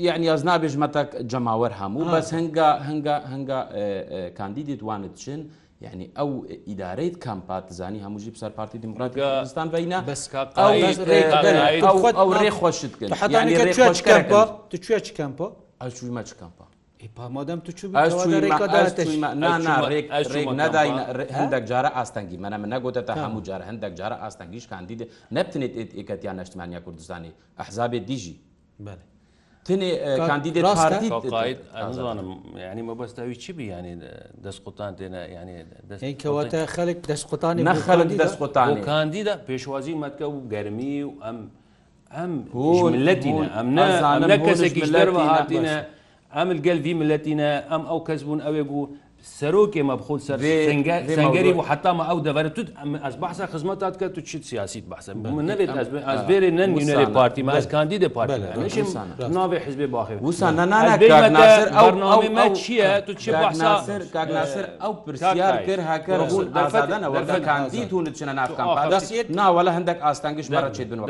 یعنی 0.08 0.26
ئەز 0.32 0.42
نابێژمەتەک 0.50 1.08
جەماوەر 1.32 1.72
هەموو 1.80 2.04
بەس 2.14 2.28
هەنگا 2.36 2.70
هەنگا 2.88 3.16
هەنگا 3.32 3.60
کاندیدی 4.38 4.74
دوانت 4.82 5.14
چن. 5.24 5.40
یعنی 5.86 6.06
ئەو 6.18 6.30
ئیدارەیت 6.70 7.16
کامپات 7.24 7.64
زانی 7.78 8.00
هەمووجی 8.04 8.30
بسەر 8.36 8.50
پارتی 8.58 8.78
دموکراتستان 8.84 9.66
بینە 9.74 9.98
بەسکەڵ 10.10 10.48
ڕێ 12.40 12.50
خۆشت 12.58 12.92
کرد 13.00 13.12
حتا 13.20 13.40
چێ 14.84 14.96
چکەمپۆ 15.06 15.46
ئەچوویمە 15.82 16.22
چکەمپۆ 16.30 16.64
مادەم 17.30 17.60
تو 17.60 17.72
هەندێک 21.36 21.64
جارە 21.70 21.90
ئاستەنگی 21.96 22.38
منە 22.38 22.56
من 22.62 22.70
نەگوتە 22.72 23.12
هەموو 23.16 23.42
جارە 23.48 23.64
هەندێک 23.70 23.92
جارە 24.00 24.16
ئاستەنگیش 24.22 24.66
کاندید 24.72 25.00
نەبتنێت 25.36 25.74
ئێکەتیان 25.98 26.36
نەشتمانیا 26.40 26.80
کوردستانی 26.86 27.32
ئەحزابێت 27.60 28.04
دیژی 28.10 28.34
تێ 29.66 29.76
کاندید 30.28 30.58
ڕاستیزانم 30.66 32.28
ینی 32.72 32.82
مەبەستاوی 32.88 33.34
چی 33.42 33.52
بیانی 33.52 33.94
دەست 34.44 34.60
قوتان 34.64 34.92
تێنە 34.98 35.22
ینیکەواتە 36.02 36.72
خەلک 36.76 36.96
دەست 37.12 37.26
قوتانی 37.30 37.62
نەخەلک 37.70 38.10
دەست 38.22 38.36
قوتان 38.40 38.80
کاندیدا 38.90 39.34
پێشوازی 39.48 39.94
مەکە 40.02 40.22
و 40.34 40.38
گەرمی 40.52 40.96
و 41.08 41.12
ئەم 41.24 41.38
ئەم 42.16 42.32
لەتی 43.06 43.32
ئەم 43.56 43.66
نە 44.32 44.36
کەسێکی 44.46 44.84
لەرەوە 44.94 45.22
هاتینە. 45.34 45.76
ئەم 46.36 46.48
گەلوی 46.66 46.94
ملەتینە 47.00 47.50
ئەم 47.70 47.82
ئەو 47.90 48.00
کەس 48.08 48.20
بوون 48.26 48.40
ئەوێ 48.46 48.62
بوو 48.68 48.84
سەرۆکێ 49.38 49.82
مەبخۆل 49.90 50.20
سەرگەری 50.28 51.52
و 51.58 51.60
حتاممە 51.70 52.04
ئەو 52.10 52.18
دەبەر 52.28 52.46
تو 52.56 52.62
ئەس 53.04 53.14
باسا 53.22 53.44
خزمەتات 53.52 53.94
کە 54.00 54.06
تو 54.14 54.20
چیت 54.28 54.44
سیاسیت 54.50 54.84
باسە 54.90 55.12
نەبێت 55.50 55.70
ئەسبێرێ 56.10 56.50
نەنگێ 56.58 57.04
پارتی 57.16 57.42
مەسکاندی 57.48 57.98
دە 58.04 58.08
پارت 58.16 58.30
ناوێ 59.36 59.58
حزبێ 59.66 59.86
باخێ 59.96 60.16
وسانەناەرنامە 60.26 62.44
چییە 62.60 62.90
تو 63.06 63.12
چی 63.22 63.30
باسر 63.42 64.00
کاگناسر 64.16 64.64
ئەو 64.82 64.92
پرسیار 65.04 65.54
کرد 65.66 65.80
هاکەڕبووکاندی 65.90 67.82
تونت 67.90 68.14
چنە 68.18 68.32
ناکەم 68.40 68.66
دەستێت 68.94 69.26
ناوەە 69.38 69.70
هەندێک 69.76 69.98
ئاستانگەش 70.06 70.46
بەڕچێت 70.52 70.88
بنەوە 70.90 71.08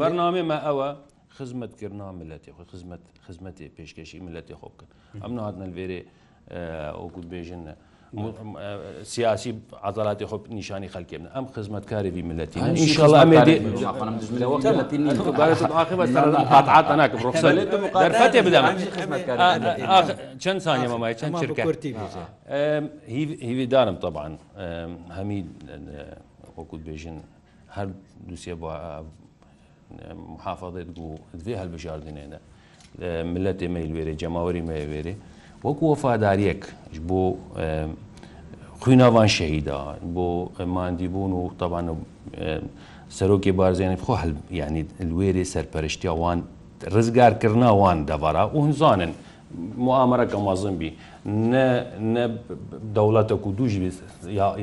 بەرنامێمە 0.00 0.58
ئەوە 0.66 0.88
خزمەتکردنا 1.40 2.06
ملەتی 2.20 2.50
خۆی 2.56 2.66
خزمەت 2.72 3.02
خزمەتی 3.26 3.66
پێشکەشی 3.78 4.18
ملەتی 4.28 4.54
خۆ 4.60 4.66
بکەن 4.72 4.88
ئەم 5.24 5.32
نهاتنە 5.38 5.66
لێرێ 5.76 6.00
ئەوگووت 6.98 7.26
بێژن 7.32 7.62
سیاسی 9.14 9.50
عضلاتی 9.88 10.24
خۆ 10.30 10.34
نیشانی 10.58 10.88
خەکێن 10.94 11.22
ئەم 11.36 11.46
خزمەتکاری 11.56 12.10
ملەتی 12.30 12.58
ئەمێتێ 12.72 13.54
بدەم 18.46 18.64
چەند 20.42 20.60
سانیە 20.66 20.88
مەمای 20.92 21.14
چەند 21.20 21.32
چرکە 21.40 21.62
هیویدارم 23.48 23.96
طبعاان 24.04 24.34
هەمی 25.18 25.40
وەکوت 26.58 26.82
بێژن 26.88 27.18
هەر 27.76 27.86
دووسێ 28.28 28.54
بۆ 28.62 28.70
محافظێت 30.38 30.88
بوو 30.96 31.14
دوێ 31.44 31.54
هەلبژاردنێنە 31.62 32.38
ملەتێ 33.32 33.66
مەیلوێرە 33.74 34.12
جەماوەری 34.22 34.62
مەوێرێ 34.70 35.14
وەکو 35.64 35.82
وەفاداریەک 35.92 36.62
بۆ 37.08 37.22
خویناوان 38.82 39.28
شەهیدا 39.36 39.80
بۆ 40.14 40.28
مادی 40.74 41.08
بوون 41.14 41.32
و 41.40 41.42
تەوانە 41.60 41.92
سەرۆکی 43.18 43.52
بارزیانی 43.58 43.98
خۆ 44.04 44.12
هەل 44.22 44.32
ینی 44.60 44.82
لێرێ 45.18 45.44
سەرپەرشتیاوان 45.54 46.38
ڕزگارکردناوان 46.94 47.98
دەڤرا 48.08 48.44
و 48.56 48.58
هزانن 48.68 49.12
معامەرەکە 49.86 50.36
مازمبی 50.48 50.90
دەوڵەتە 52.96 53.34
و 53.46 53.50
دوژ 53.58 53.72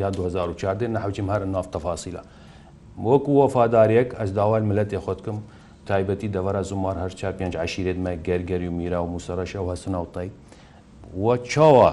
یا 0.03 0.09
2014 0.11 0.87
نەحوچیم 0.87 1.27
هەر 1.33 1.41
نافتەفاسیلا. 1.53 2.21
وەکو 3.05 3.31
وەفادارێک 3.41 4.09
ئەس 4.19 4.29
داوای 4.33 4.61
ملەتی 4.69 4.97
خۆتکم 5.05 5.37
تایبەتی 5.89 6.31
دەوەرە 6.35 6.61
زمار 6.71 6.95
هەرچا 7.03 7.29
پێنج 7.37 7.53
عشیرێتمە 7.63 8.11
گەرگەری 8.27 8.67
و 8.69 8.73
میرا 8.79 8.99
و 9.03 9.07
مووسڕەش 9.13 9.51
ئەو 9.57 9.67
هەسناوتای 9.73 10.29
وە 11.23 11.35
چاوە 11.51 11.91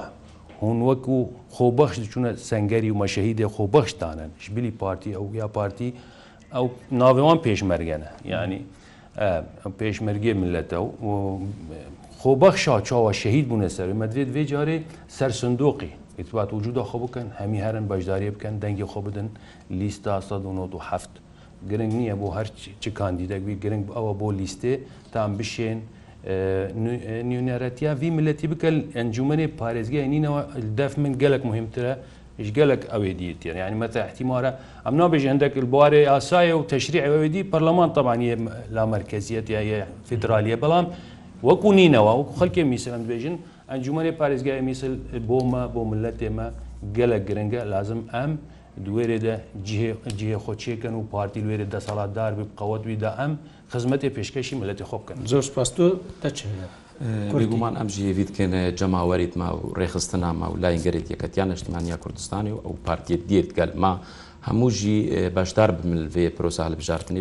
هون 0.60 0.78
وەکو 0.88 1.16
خۆبەخش 1.54 1.96
چونە 2.12 2.30
سنگەری 2.48 2.90
و 2.92 2.96
مەشەهیدێ 3.04 3.46
خۆبەخشتانن 3.56 4.30
شبلی 4.42 4.70
پارتی 4.80 5.10
ئەو 5.16 5.26
یا 5.40 5.48
پارتی 5.48 5.88
ئەو 6.54 6.66
ناوێوان 7.00 7.38
پێشمەرگەنە 7.46 8.08
ینی 8.32 8.62
پێشمەرگێ 9.80 10.32
ملەتە 10.42 10.76
و 10.78 10.88
خۆبەخشا 12.18 12.74
چاوە 12.88 13.12
شەهید 13.22 13.44
بوونە 13.50 13.68
سەر 13.76 13.88
مەدرێت 14.02 14.30
وێجارێ 14.36 14.78
سەرسندۆقی 15.18 15.92
ئیتبات 16.18 16.50
وجودا 16.56 16.82
خۆ 16.90 16.96
بکەن 17.04 17.26
هەمی 17.40 17.58
هەرن 17.64 17.84
بەشداری 17.92 18.28
بکەن 18.36 18.54
دەنگی 18.62 18.86
خۆ 18.92 19.00
بدن 19.06 19.28
لیستا 19.70 20.10
1970 20.18 21.08
گرنگ 21.70 21.92
نییە 21.98 22.14
بۆ 22.20 22.26
هەر 22.36 22.46
چ 22.82 22.84
کاندیدەکبی 22.98 23.54
گرنگ 23.64 23.82
ئەوە 23.96 24.12
بۆ 24.20 24.28
لیستێ 24.40 24.72
تام 25.12 25.30
بشێن 25.38 25.78
نیونەتیا 27.30 27.90
وی 28.00 28.10
ملەتی 28.18 28.46
بکە 28.52 28.68
ئەنجومێ 28.96 29.46
پارێزگای 29.60 30.06
نینەوە 30.14 30.40
دەف 30.78 30.92
من 31.02 31.12
گەلک 31.22 31.42
مهمترە 31.50 31.94
هیچ 32.40 32.48
گەلک 32.58 32.80
ئەوێ 32.92 33.10
دیتیان 33.18 33.56
یعنی 33.62 33.76
مەتە 33.82 33.98
احتیمارە 34.08 34.50
ئەم 34.86 34.94
نابێژ 35.00 35.22
هەندێک 35.32 35.52
بوارێ 35.72 36.02
ئاسایە 36.12 36.54
و 36.58 36.62
تەشری 36.72 37.00
ئەوێدی 37.04 37.42
پەرلەمان 37.52 37.90
تەبانیە 37.96 38.36
لا 38.76 38.84
مرکزیەت 38.94 39.46
یا 39.54 39.78
فدرالیە 40.08 40.56
بەڵام 40.62 40.86
وەکو 41.48 41.68
نینەوە 41.78 42.12
وەکو 42.18 42.34
خەلکێ 42.40 42.62
میسەند 42.72 43.04
بێژن 43.10 43.36
ئەنجومەری 43.74 44.12
پارێزگای 44.20 44.60
میسل 44.68 44.94
بۆمە 45.28 45.62
بۆ 45.74 45.80
ملەت 45.90 46.18
ئێمە 46.26 46.46
گەلە 46.96 47.18
گرنگە 47.28 47.62
لازم 47.74 48.00
ئەم 48.14 48.32
دوێرێدە 48.84 49.34
جێ 50.18 50.34
خۆچیەکەن 50.44 50.94
و 50.98 51.02
پارتی 51.12 51.40
لێرە 51.48 51.66
دەسەڵاتدار 51.74 52.32
بێ 52.38 52.44
قەوەتویدا 52.58 53.10
ئەم 53.20 53.32
خزمەتی 53.72 54.10
پێشکەشی 54.16 54.54
ملەتی 54.60 54.84
خۆ 54.90 54.96
بکەن 55.02 55.16
زۆر 55.30 55.44
پاستۆ 55.56 55.86
دەچێت. 56.22 56.72
بگومان 57.40 57.74
ئەم 57.78 57.88
ژیەوی 57.94 58.24
بکەێنە 58.28 58.60
جەماوەریت 58.78 59.32
ما 59.40 59.48
و 59.56 59.60
ڕێخستە 59.80 60.16
نامە 60.24 60.46
و 60.52 60.56
لای 60.62 60.76
گەرێت 60.84 61.06
یەکەتیان 61.12 61.48
نیشتمانیا 61.52 61.96
کوردستانی 62.04 62.52
و 62.56 62.58
ئەو 62.66 62.72
پارتیت 62.86 63.22
دیێت 63.28 63.48
گەلما 63.58 63.92
هەمووژی 64.48 64.98
بەشدار 65.36 65.70
بملێ 65.80 66.26
پرۆسا 66.36 66.60
هەبژارتنی 66.72 67.20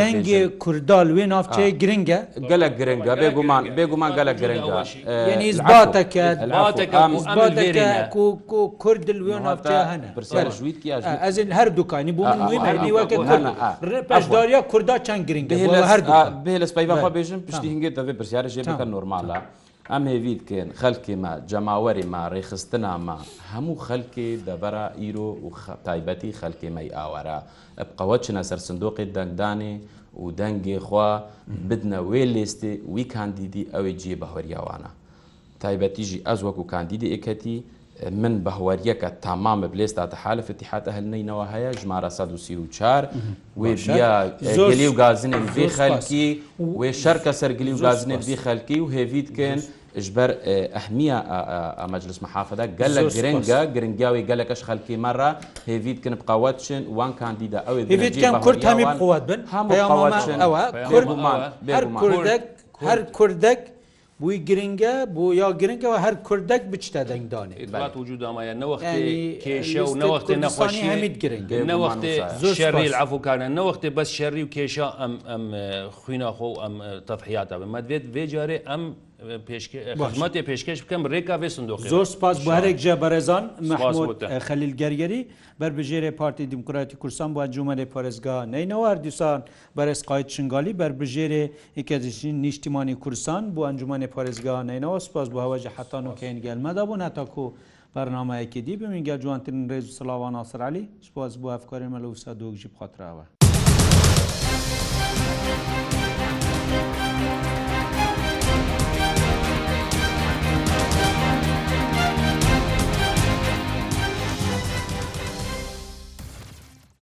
دەنگێ 0.00 0.40
کوردال 0.64 1.08
وێ 1.16 1.24
نافچەیە 1.32 1.72
گرنگە 1.82 2.18
گەلە 2.50 2.68
گرنگە 2.78 3.12
بێگومان 3.22 3.62
بێگومان 3.76 4.10
گەلە 4.18 4.32
گرنگە 4.42 4.82
کورد 8.82 9.04
وێ 9.26 9.36
نافچە 9.46 9.78
هەن 11.26 11.50
هەر 11.58 11.68
دوکانی 11.78 12.12
بوو 12.18 13.04
پشداریا 14.10 14.60
کوردا 14.72 14.96
چەند 15.06 15.22
گرنگە 15.28 15.54
هەر 15.92 16.00
بێ 16.44 16.54
لە 16.62 16.66
سپایبخوا 16.70 17.10
بێژم 17.16 17.40
پشتی 17.48 17.68
هنگێت 17.72 17.94
دەوێ 17.98 18.14
پرسیارە 18.20 18.48
ژێ 18.54 18.62
نورمالە. 18.94 19.36
ئەم 19.92 20.04
هێوی 20.12 20.34
بکەن 20.40 20.68
خەلکی 20.80 21.14
ما 21.22 21.32
جەماوەری 21.50 22.06
ما 22.12 22.22
ڕێخستنا 22.34 22.92
ما 23.06 23.16
هەموو 23.52 23.80
خەلکی 23.86 24.28
دەبەرە 24.46 24.86
ئیرۆ 25.00 25.30
و 25.44 25.48
تایبەتی 25.86 26.32
خەلکی 26.40 26.70
مەی 26.76 26.88
ئاوارە 26.96 27.38
بقەوە 27.88 28.16
چنە 28.24 28.42
سەر 28.48 28.60
سندۆقی 28.66 29.06
دەنگدانێ 29.16 29.74
و 30.22 30.24
دەنگێ 30.40 30.78
خوا 30.86 31.10
بدنە 31.68 32.00
وێ 32.10 32.22
لێستێ 32.34 32.72
وی 32.94 33.04
کاندیدی 33.14 33.68
ئەوەی 33.72 33.98
جێ 34.02 34.14
بەهۆریاوانە 34.22 34.90
تایبەتیژی 35.62 36.24
ئەز 36.28 36.40
وەکو 36.46 36.64
کاندیدی 36.72 37.12
ئەکەتی 37.14 37.56
من 38.02 38.42
بە 38.44 38.48
هەواریەکە 38.50 39.10
تامامە 39.22 39.66
بلێستا 39.74 40.06
تەحالف 40.14 40.46
تحاتە 40.62 40.90
هەلنینەوە 40.96 41.44
هەیە 41.52 41.70
ژمارە 41.80 42.10
1940 42.10 43.08
وێلی 43.62 44.86
و 44.90 44.94
گازنێک 45.00 45.46
بێ 45.54 45.66
خەلکی 45.68 46.42
وێ 46.80 46.92
شەرکە 47.02 47.32
سەرگلی 47.40 47.72
و 47.72 47.76
گازنێک 47.78 48.22
بی 48.28 48.36
خەلکی 48.44 48.78
و 48.80 48.86
هێویتکەن 48.96 49.60
ژبەر 50.04 50.30
ئەهمیە 50.74 51.18
ئەمەجلس 51.80 52.18
محافدا 52.22 52.66
گەلە 52.80 53.02
گرنگە 53.16 53.60
گرنگیاوی 53.74 54.24
گەلەکەش 54.30 54.60
خەلکی 54.68 54.96
مەڕە 55.04 55.30
هێویتکن 55.70 56.14
بقاوەتشن 56.20 56.82
وان 56.96 57.12
کاندیدا 57.20 57.60
ئەوێ 57.68 57.82
کورد 58.44 58.64
هەمی 58.70 58.86
قوات 59.00 59.24
بن 59.30 59.40
هەمان 59.54 60.22
هەر 61.74 61.84
کوردێک 62.00 62.42
هەر 62.86 63.00
کوردێک 63.16 63.60
بووی 64.20 64.38
گرنگە 64.48 64.94
بۆ 65.14 65.24
یا 65.40 65.48
گرنگەوە 65.62 65.98
هەر 66.06 66.14
کوردەك 66.26 66.62
بچتە 66.72 67.02
دەنگدانێ 67.10 67.56
وجود 68.00 68.20
ئەمایە 68.28 68.54
نەوەختێ 68.62 68.96
کێشە 69.44 69.82
و 69.90 69.94
نەوەختێ 70.02 70.34
نەخۆشی 70.44 70.84
هەمید 70.92 71.14
گرنگ 71.22 71.48
نەوەختێ 71.72 72.14
شەڕی 72.58 72.90
ئافوکانە 72.98 73.46
نەوەختێ 73.58 73.88
بەس 73.96 74.08
شەڕی 74.16 74.42
و 74.44 74.52
کێشە 74.56 74.86
ئەم 75.00 75.14
ئەم 75.30 75.44
خوینەخۆ 75.98 76.50
ئەم 76.62 76.74
تەفحیاتە 77.08 77.56
بمە 77.60 77.80
دوێت 77.86 78.04
بێجارێ 78.14 78.58
ئەم 78.68 78.82
خزمەتی 79.24 80.44
پێشکەش 80.48 80.80
بکەم 80.84 81.02
ڕێکا 81.12 81.36
بێ 81.40 81.48
سندۆ 81.56 81.74
زۆر 81.92 82.04
سپاس 82.14 82.36
بارێک 82.48 82.76
جە 82.84 82.94
بەرێزان 83.02 83.44
خەلیل 84.46 84.72
گەرگەری 84.80 85.20
بربژێرە 85.60 86.10
پارتی 86.20 86.44
دموکراتی 86.52 86.94
کورسان 87.02 87.30
بۆ 87.36 87.42
جوومەێ 87.54 87.86
پارێزگا 87.94 88.36
نینەوە 88.54 88.90
دیسان 89.04 89.40
بەرز 89.76 90.00
قایت 90.08 90.26
چنگالی 90.34 90.72
بربژێرە 90.80 91.42
یکەزیشین 91.80 92.34
نیشتیمانی 92.44 92.94
کورسان 93.04 93.42
بۆ 93.54 93.60
ئەنجومانی 93.68 94.08
پارێزگا 94.14 94.54
نینەوە 94.70 94.98
سپاس 95.06 95.26
بۆ 95.32 95.38
هەواژە 95.44 95.70
حتان 95.78 96.04
و 96.06 96.12
کەین 96.20 96.36
گەلمەدا 96.44 96.82
بۆ 96.90 96.94
ناتاکو. 97.02 97.46
برنامەیەکی 97.96 98.60
دی 98.66 98.74
بمینگە 98.80 99.14
جوانترین 99.22 99.62
ڕێز 99.70 99.84
و 99.88 99.92
سلاوان 99.98 100.34
ئاسرعلی 100.40 100.84
سپاس 101.06 101.32
بۆ 101.42 101.48
ئەفکارێ 101.56 101.86
مەلەوسا 101.94 102.30
دۆکژی 102.42 102.68
بخاتراوە. 102.74 103.24